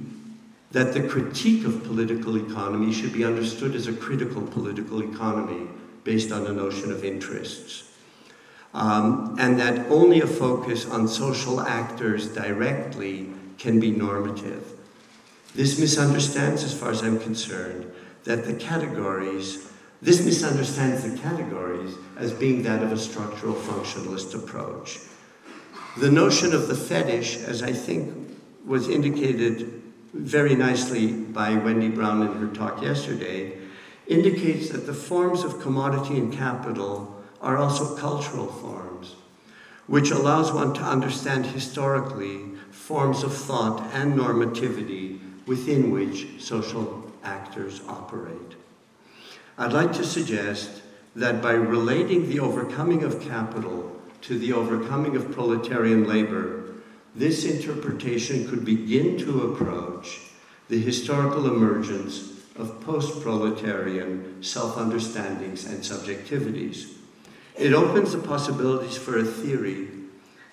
that 0.72 0.94
the 0.94 1.08
critique 1.08 1.66
of 1.66 1.84
political 1.84 2.38
economy 2.38 2.94
should 2.94 3.12
be 3.12 3.26
understood 3.26 3.76
as 3.76 3.88
a 3.88 3.94
critical 3.94 4.42
political 4.42 5.02
economy 5.04 5.68
based 6.04 6.32
on 6.32 6.48
a 6.48 6.54
notion 6.54 6.92
of 6.92 7.04
interests. 7.04 7.90
Um, 8.74 9.36
and 9.38 9.60
that 9.60 9.92
only 9.92 10.22
a 10.22 10.28
focus 10.28 10.90
on 10.90 11.08
social 11.08 11.60
actors 11.60 12.34
directly 12.34 13.30
can 13.58 13.80
be 13.80 13.92
normative. 13.92 14.66
This 15.54 15.78
misunderstands, 15.78 16.64
as 16.64 16.78
far 16.78 16.92
as 16.92 17.02
I'm 17.02 17.20
concerned, 17.20 17.92
that 18.24 18.46
the 18.46 18.54
categories, 18.54 19.70
this 20.02 20.24
misunderstands 20.24 21.04
the 21.04 21.18
categories 21.18 21.96
as 22.18 22.32
being 22.32 22.64
that 22.64 22.82
of 22.82 22.94
a 22.94 22.98
structural 22.98 23.56
functionalist 23.56 24.34
approach. 24.34 25.00
The 25.98 26.10
notion 26.10 26.54
of 26.54 26.70
the 26.70 26.76
fetish, 26.76 27.40
as 27.40 27.62
I 27.62 27.74
think 27.74 28.38
was 28.66 28.88
indicated 28.88 29.81
very 30.14 30.56
nicely 30.56 31.12
by 31.12 31.56
Wendy 31.56 31.90
Brown 31.90 32.22
in 32.22 32.34
her 32.38 32.54
talk 32.54 32.82
yesterday, 32.82 33.58
indicates 34.08 34.70
that 34.70 34.86
the 34.86 34.94
forms 34.94 35.44
of 35.44 35.62
commodity 35.62 36.18
and 36.18 36.34
capital 36.34 37.22
are 37.42 37.58
also 37.58 37.96
cultural 37.96 38.48
forms, 38.48 39.16
which 39.88 40.12
allows 40.12 40.52
one 40.52 40.74
to 40.74 40.82
understand 40.82 41.46
historically 41.46 42.42
forms 42.72 43.24
of 43.24 43.34
thought 43.34 43.82
and 43.94 44.14
normativity 44.14 45.20
within 45.46 45.92
which 45.92 46.42
social 46.42 47.12
actors 47.24 47.82
operate. 47.88 48.56
I'd 49.58 49.74
like 49.74 49.94
to 49.94 50.04
suggest 50.04 50.82
that 51.16 51.42
by 51.42 51.52
relating 51.52 52.30
the 52.30 52.40
overcoming 52.40 53.04
of 53.04 53.22
capital 53.22 54.00
to 54.22 54.38
the 54.38 54.54
overcoming 54.54 55.16
of 55.16 55.32
proletarian 55.32 56.08
labor, 56.08 56.61
this 57.16 57.46
interpretation 57.46 58.48
could 58.48 58.64
begin 58.64 59.18
to 59.18 59.52
approach 59.52 60.22
the 60.70 60.80
historical 60.80 61.48
emergence 61.48 62.32
of 62.56 62.80
post 62.82 63.22
proletarian 63.22 64.42
self 64.44 64.78
understandings 64.78 65.66
and 65.66 65.80
subjectivities. 65.80 66.94
It 67.58 67.74
opens 67.74 68.14
the 68.14 68.20
possibilities 68.20 68.98
for 68.98 69.18
a 69.18 69.24
theory 69.24 69.90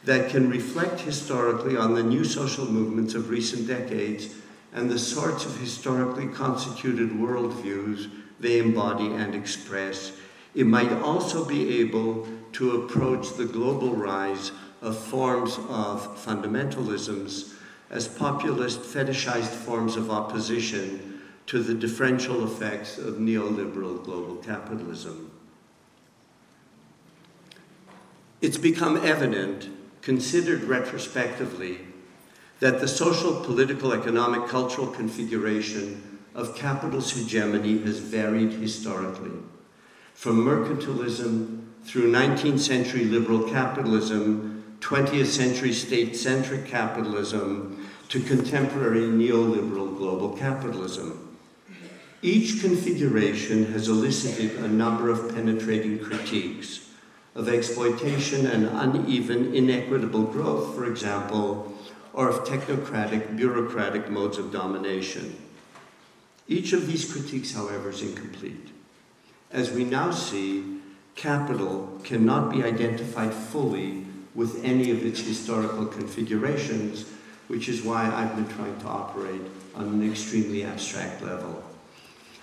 that 0.05 0.31
can 0.31 0.51
reflect 0.51 1.01
historically 1.01 1.77
on 1.77 1.95
the 1.95 2.03
new 2.03 2.25
social 2.25 2.67
movements 2.67 3.15
of 3.15 3.31
recent 3.31 3.67
decades 3.67 4.35
and 4.73 4.91
the 4.91 4.99
sorts 4.99 5.45
of 5.45 5.59
historically 5.59 6.27
constituted 6.27 7.11
worldviews 7.11 8.11
they 8.41 8.59
embody 8.59 9.07
and 9.07 9.35
express. 9.35 10.13
It 10.55 10.67
might 10.67 10.93
also 10.93 11.45
be 11.45 11.81
able 11.81 12.27
to 12.53 12.83
approach 12.83 13.35
the 13.35 13.45
global 13.45 13.95
rise 13.95 14.53
of 14.81 14.97
forms 14.97 15.59
of 15.69 16.25
fundamentalisms 16.25 17.55
as 17.91 18.07
populist, 18.07 18.81
fetishized 18.81 19.51
forms 19.51 19.97
of 19.97 20.11
opposition 20.11 21.21
to 21.47 21.63
the 21.63 21.75
differential 21.75 22.45
effects 22.45 22.99
of 22.99 23.15
neoliberal 23.15 24.03
global 24.05 24.37
capitalism. 24.37 25.31
It's 28.41 28.59
become 28.59 28.99
evident, 28.99 29.69
considered 30.03 30.65
retrospectively, 30.65 31.81
that 32.61 32.81
the 32.81 32.89
social, 32.89 33.41
political, 33.45 33.93
economic, 33.93 34.49
cultural 34.49 34.87
configuration 34.89 36.19
of 36.35 36.55
capital's 36.55 37.13
hegemony 37.13 37.79
has 37.79 37.99
varied 37.99 38.53
historically. 38.53 39.33
From 40.15 40.45
mercantilism 40.45 41.65
through 41.85 42.13
19th 42.13 42.61
century 42.61 43.05
liberal 43.05 43.49
capitalism 43.49 44.48
20th 44.81 45.27
century 45.27 45.73
state 45.73 46.17
centric 46.17 46.67
capitalism 46.67 47.89
to 48.09 48.21
contemporary 48.21 49.03
neoliberal 49.03 49.97
global 49.97 50.37
capitalism. 50.37 51.37
Each 52.23 52.61
configuration 52.61 53.73
has 53.73 53.89
elicited 53.89 54.57
a 54.57 54.69
number 54.69 55.11
of 55.11 55.35
penetrating 55.35 55.99
critiques 55.99 56.89
of 57.35 57.49
exploitation 57.49 58.47
and 58.47 58.67
uneven, 58.67 59.55
inequitable 59.55 60.25
growth, 60.25 60.75
for 60.75 60.87
example, 60.87 61.73
or 62.13 62.29
of 62.29 62.45
technocratic, 62.45 63.37
bureaucratic 63.37 64.11
modes 64.11 64.39
of 64.39 64.51
domination. 64.51 65.37
Each 66.49 66.73
of 66.73 66.89
these 66.89 67.11
critiques, 67.11 67.55
however, 67.55 67.91
is 67.91 68.03
incomplete. 68.03 68.71
As 69.53 69.71
we 69.71 69.85
now 69.85 70.11
see, 70.11 70.81
capital 71.15 72.01
cannot 72.03 72.51
be 72.51 72.65
identified 72.65 73.33
fully 73.33 74.08
with 74.35 74.63
any 74.65 74.91
of 74.91 75.05
its 75.05 75.21
historical 75.21 75.87
configurations, 75.87 77.07
which 77.49 77.69
is 77.69 77.83
why 77.83 78.05
I've 78.07 78.35
been 78.37 78.49
trying 78.57 78.79
to 78.81 78.87
operate 78.87 79.43
on 79.75 79.89
an 79.89 80.11
extremely 80.11 80.65
abstract 80.65 81.23
level. 81.23 81.65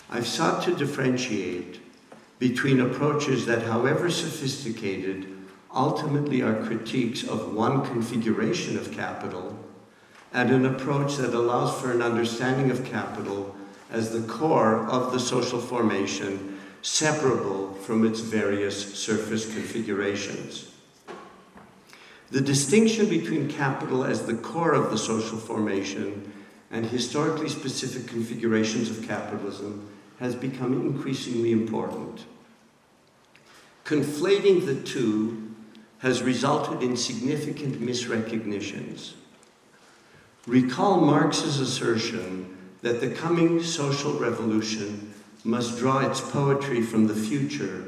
I've 0.10 0.28
sought 0.28 0.64
to 0.64 0.76
differentiate 0.76 1.80
between 2.40 2.82
approaches 2.82 3.46
that, 3.46 3.64
however 3.64 4.10
sophisticated, 4.10 5.28
ultimately 5.74 6.42
are 6.42 6.64
critiques 6.66 7.24
of 7.24 7.54
one 7.54 7.86
configuration 7.86 8.78
of 8.78 8.92
capital, 8.92 9.58
and 10.34 10.50
an 10.52 10.66
approach 10.66 11.16
that 11.18 11.34
allows 11.34 11.80
for 11.80 11.92
an 11.92 12.02
understanding 12.02 12.72
of 12.72 12.86
capital 12.86 13.56
as 13.92 14.12
the 14.12 14.28
core 14.28 14.86
of 14.88 15.12
the 15.14 15.20
social 15.20 15.60
formation, 15.60 16.60
separable 16.82 17.74
from 17.74 18.06
its 18.06 18.20
various 18.20 18.96
surface 18.96 19.46
configurations. 19.54 20.75
The 22.32 22.42
distinction 22.42 23.08
between 23.08 23.50
capital 23.50 24.04
as 24.04 24.26
the 24.26 24.34
core 24.34 24.74
of 24.74 24.90
the 24.90 24.98
social 24.98 25.38
formation 25.38 26.32
and 26.72 26.86
historically 26.86 27.50
specific 27.50 28.08
configurations 28.08 28.90
of 28.90 29.08
capitalism 29.08 29.88
has 30.20 30.36
become 30.36 30.74
increasingly 30.74 31.52
important. 31.52 32.26
Conflating 33.84 34.66
the 34.66 34.76
two 34.76 35.54
has 36.00 36.24
resulted 36.24 36.82
in 36.82 36.98
significant 36.98 37.80
misrecognitions. 37.80 39.14
Recall 40.48 41.02
Marx's 41.02 41.60
assertion 41.60 42.58
that 42.82 43.02
the 43.02 43.10
coming 43.10 43.62
social 43.62 44.14
revolution 44.14 45.14
must 45.44 45.78
draw 45.78 46.00
its 46.00 46.22
poetry 46.22 46.82
from 46.82 47.08
the 47.08 47.16
future, 47.16 47.86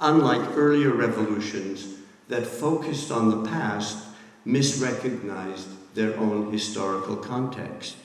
unlike 0.00 0.56
earlier 0.56 0.90
revolutions 0.90 1.99
that 2.30 2.46
focused 2.46 3.10
on 3.10 3.28
the 3.28 3.48
past, 3.50 4.06
misrecognized 4.46 5.66
their 5.94 6.16
own 6.16 6.50
historical 6.52 7.16
context. 7.16 7.96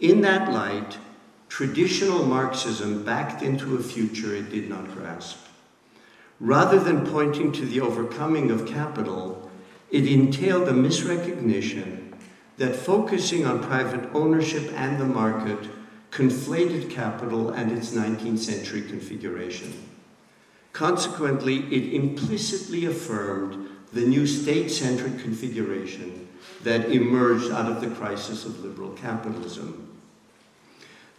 In 0.00 0.20
that 0.22 0.52
light, 0.52 0.96
traditional 1.48 2.24
Marxism 2.24 3.04
backed 3.04 3.42
into 3.42 3.76
a 3.76 3.82
future 3.82 4.34
it 4.34 4.50
did 4.50 4.68
not 4.68 4.94
grasp. 4.94 5.38
Rather 6.40 6.78
than 6.78 7.04
pointing 7.04 7.50
to 7.50 7.66
the 7.66 7.80
overcoming 7.80 8.52
of 8.52 8.64
capital, 8.64 9.50
it 9.90 10.06
entailed 10.06 10.68
a 10.68 10.72
misrecognition 10.72 12.12
that 12.58 12.76
focusing 12.76 13.44
on 13.44 13.62
private 13.62 14.08
ownership 14.14 14.72
and 14.76 15.00
the 15.00 15.04
market 15.04 15.58
conflated 16.12 16.88
capital 16.90 17.50
and 17.50 17.72
its 17.72 17.90
19th 17.92 18.38
century 18.38 18.82
configuration. 18.82 19.87
Consequently, 20.78 21.64
it 21.74 21.92
implicitly 21.92 22.84
affirmed 22.84 23.68
the 23.92 24.02
new 24.02 24.28
state 24.28 24.70
centric 24.70 25.18
configuration 25.18 26.28
that 26.62 26.92
emerged 26.92 27.50
out 27.50 27.68
of 27.68 27.80
the 27.80 27.92
crisis 27.96 28.44
of 28.44 28.64
liberal 28.64 28.90
capitalism. 28.90 29.98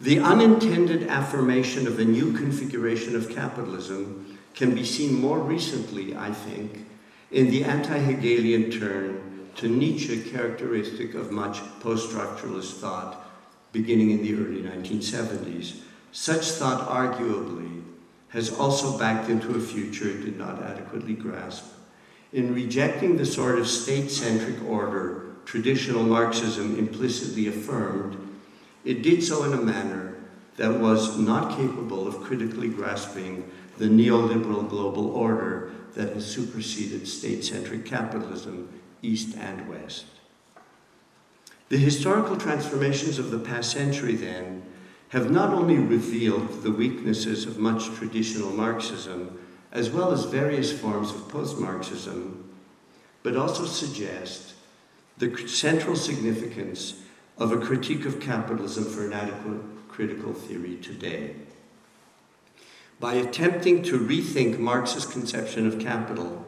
The 0.00 0.18
unintended 0.18 1.08
affirmation 1.08 1.86
of 1.86 1.98
a 1.98 2.04
new 2.06 2.32
configuration 2.32 3.14
of 3.14 3.28
capitalism 3.28 4.38
can 4.54 4.74
be 4.74 4.82
seen 4.82 5.20
more 5.20 5.40
recently, 5.40 6.16
I 6.16 6.32
think, 6.32 6.86
in 7.30 7.50
the 7.50 7.62
anti 7.64 7.98
Hegelian 7.98 8.70
turn 8.70 9.50
to 9.56 9.68
Nietzsche 9.68 10.22
characteristic 10.22 11.12
of 11.12 11.32
much 11.32 11.60
post 11.80 12.08
structuralist 12.08 12.80
thought 12.80 13.30
beginning 13.72 14.10
in 14.10 14.22
the 14.22 14.32
early 14.36 14.62
1970s. 14.62 15.80
Such 16.12 16.46
thought, 16.52 16.88
arguably, 16.88 17.80
has 18.30 18.52
also 18.58 18.98
backed 18.98 19.28
into 19.28 19.54
a 19.54 19.60
future 19.60 20.08
it 20.08 20.24
did 20.24 20.38
not 20.38 20.62
adequately 20.62 21.14
grasp. 21.14 21.64
In 22.32 22.54
rejecting 22.54 23.16
the 23.16 23.26
sort 23.26 23.58
of 23.58 23.66
state 23.66 24.10
centric 24.10 24.62
order 24.68 25.26
traditional 25.44 26.04
Marxism 26.04 26.78
implicitly 26.78 27.48
affirmed, 27.48 28.16
it 28.84 29.02
did 29.02 29.22
so 29.22 29.44
in 29.44 29.52
a 29.52 29.60
manner 29.60 30.16
that 30.56 30.78
was 30.78 31.18
not 31.18 31.56
capable 31.56 32.06
of 32.06 32.20
critically 32.20 32.68
grasping 32.68 33.50
the 33.78 33.86
neoliberal 33.86 34.68
global 34.68 35.08
order 35.08 35.72
that 35.94 36.14
has 36.14 36.26
superseded 36.26 37.08
state 37.08 37.42
centric 37.42 37.84
capitalism, 37.84 38.68
East 39.02 39.36
and 39.38 39.68
West. 39.68 40.06
The 41.68 41.78
historical 41.78 42.36
transformations 42.36 43.18
of 43.18 43.30
the 43.30 43.38
past 43.38 43.72
century, 43.72 44.14
then, 44.14 44.62
have 45.10 45.30
not 45.30 45.52
only 45.52 45.76
revealed 45.76 46.62
the 46.62 46.70
weaknesses 46.70 47.44
of 47.44 47.58
much 47.58 47.86
traditional 47.96 48.50
Marxism, 48.50 49.38
as 49.72 49.90
well 49.90 50.12
as 50.12 50.24
various 50.24 50.72
forms 50.72 51.10
of 51.10 51.28
post 51.28 51.58
Marxism, 51.58 52.48
but 53.22 53.36
also 53.36 53.64
suggest 53.64 54.54
the 55.18 55.36
central 55.46 55.94
significance 55.94 57.02
of 57.38 57.52
a 57.52 57.58
critique 57.58 58.04
of 58.06 58.20
capitalism 58.20 58.84
for 58.84 59.04
an 59.04 59.12
adequate 59.12 59.60
critical 59.88 60.32
theory 60.32 60.76
today. 60.76 61.34
By 63.00 63.14
attempting 63.14 63.82
to 63.84 63.98
rethink 63.98 64.58
Marx's 64.58 65.06
conception 65.06 65.66
of 65.66 65.80
capital 65.80 66.44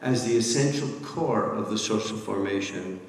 as 0.00 0.24
the 0.24 0.36
essential 0.36 0.88
core 1.02 1.52
of 1.52 1.70
the 1.70 1.78
social 1.78 2.16
formation, 2.16 3.00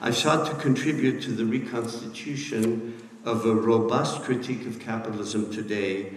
I 0.00 0.10
sought 0.10 0.46
to 0.46 0.54
contribute 0.62 1.22
to 1.22 1.30
the 1.30 1.44
reconstitution 1.44 3.03
of 3.24 3.46
a 3.46 3.54
robust 3.54 4.22
critique 4.22 4.66
of 4.66 4.78
capitalism 4.78 5.50
today 5.52 6.12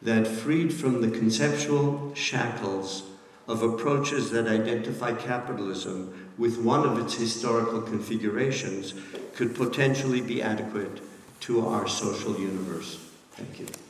that 0.00 0.26
freed 0.26 0.72
from 0.72 1.00
the 1.00 1.10
conceptual 1.16 2.12
shackles 2.14 3.04
of 3.48 3.62
approaches 3.62 4.30
that 4.30 4.46
identify 4.46 5.12
capitalism 5.12 6.30
with 6.38 6.58
one 6.58 6.86
of 6.86 6.98
its 6.98 7.14
historical 7.14 7.80
configurations 7.80 8.94
could 9.34 9.54
potentially 9.54 10.20
be 10.20 10.42
adequate 10.42 11.02
to 11.40 11.66
our 11.66 11.88
social 11.88 12.38
universe. 12.38 12.98
Thank 13.32 13.60
you. 13.60 13.81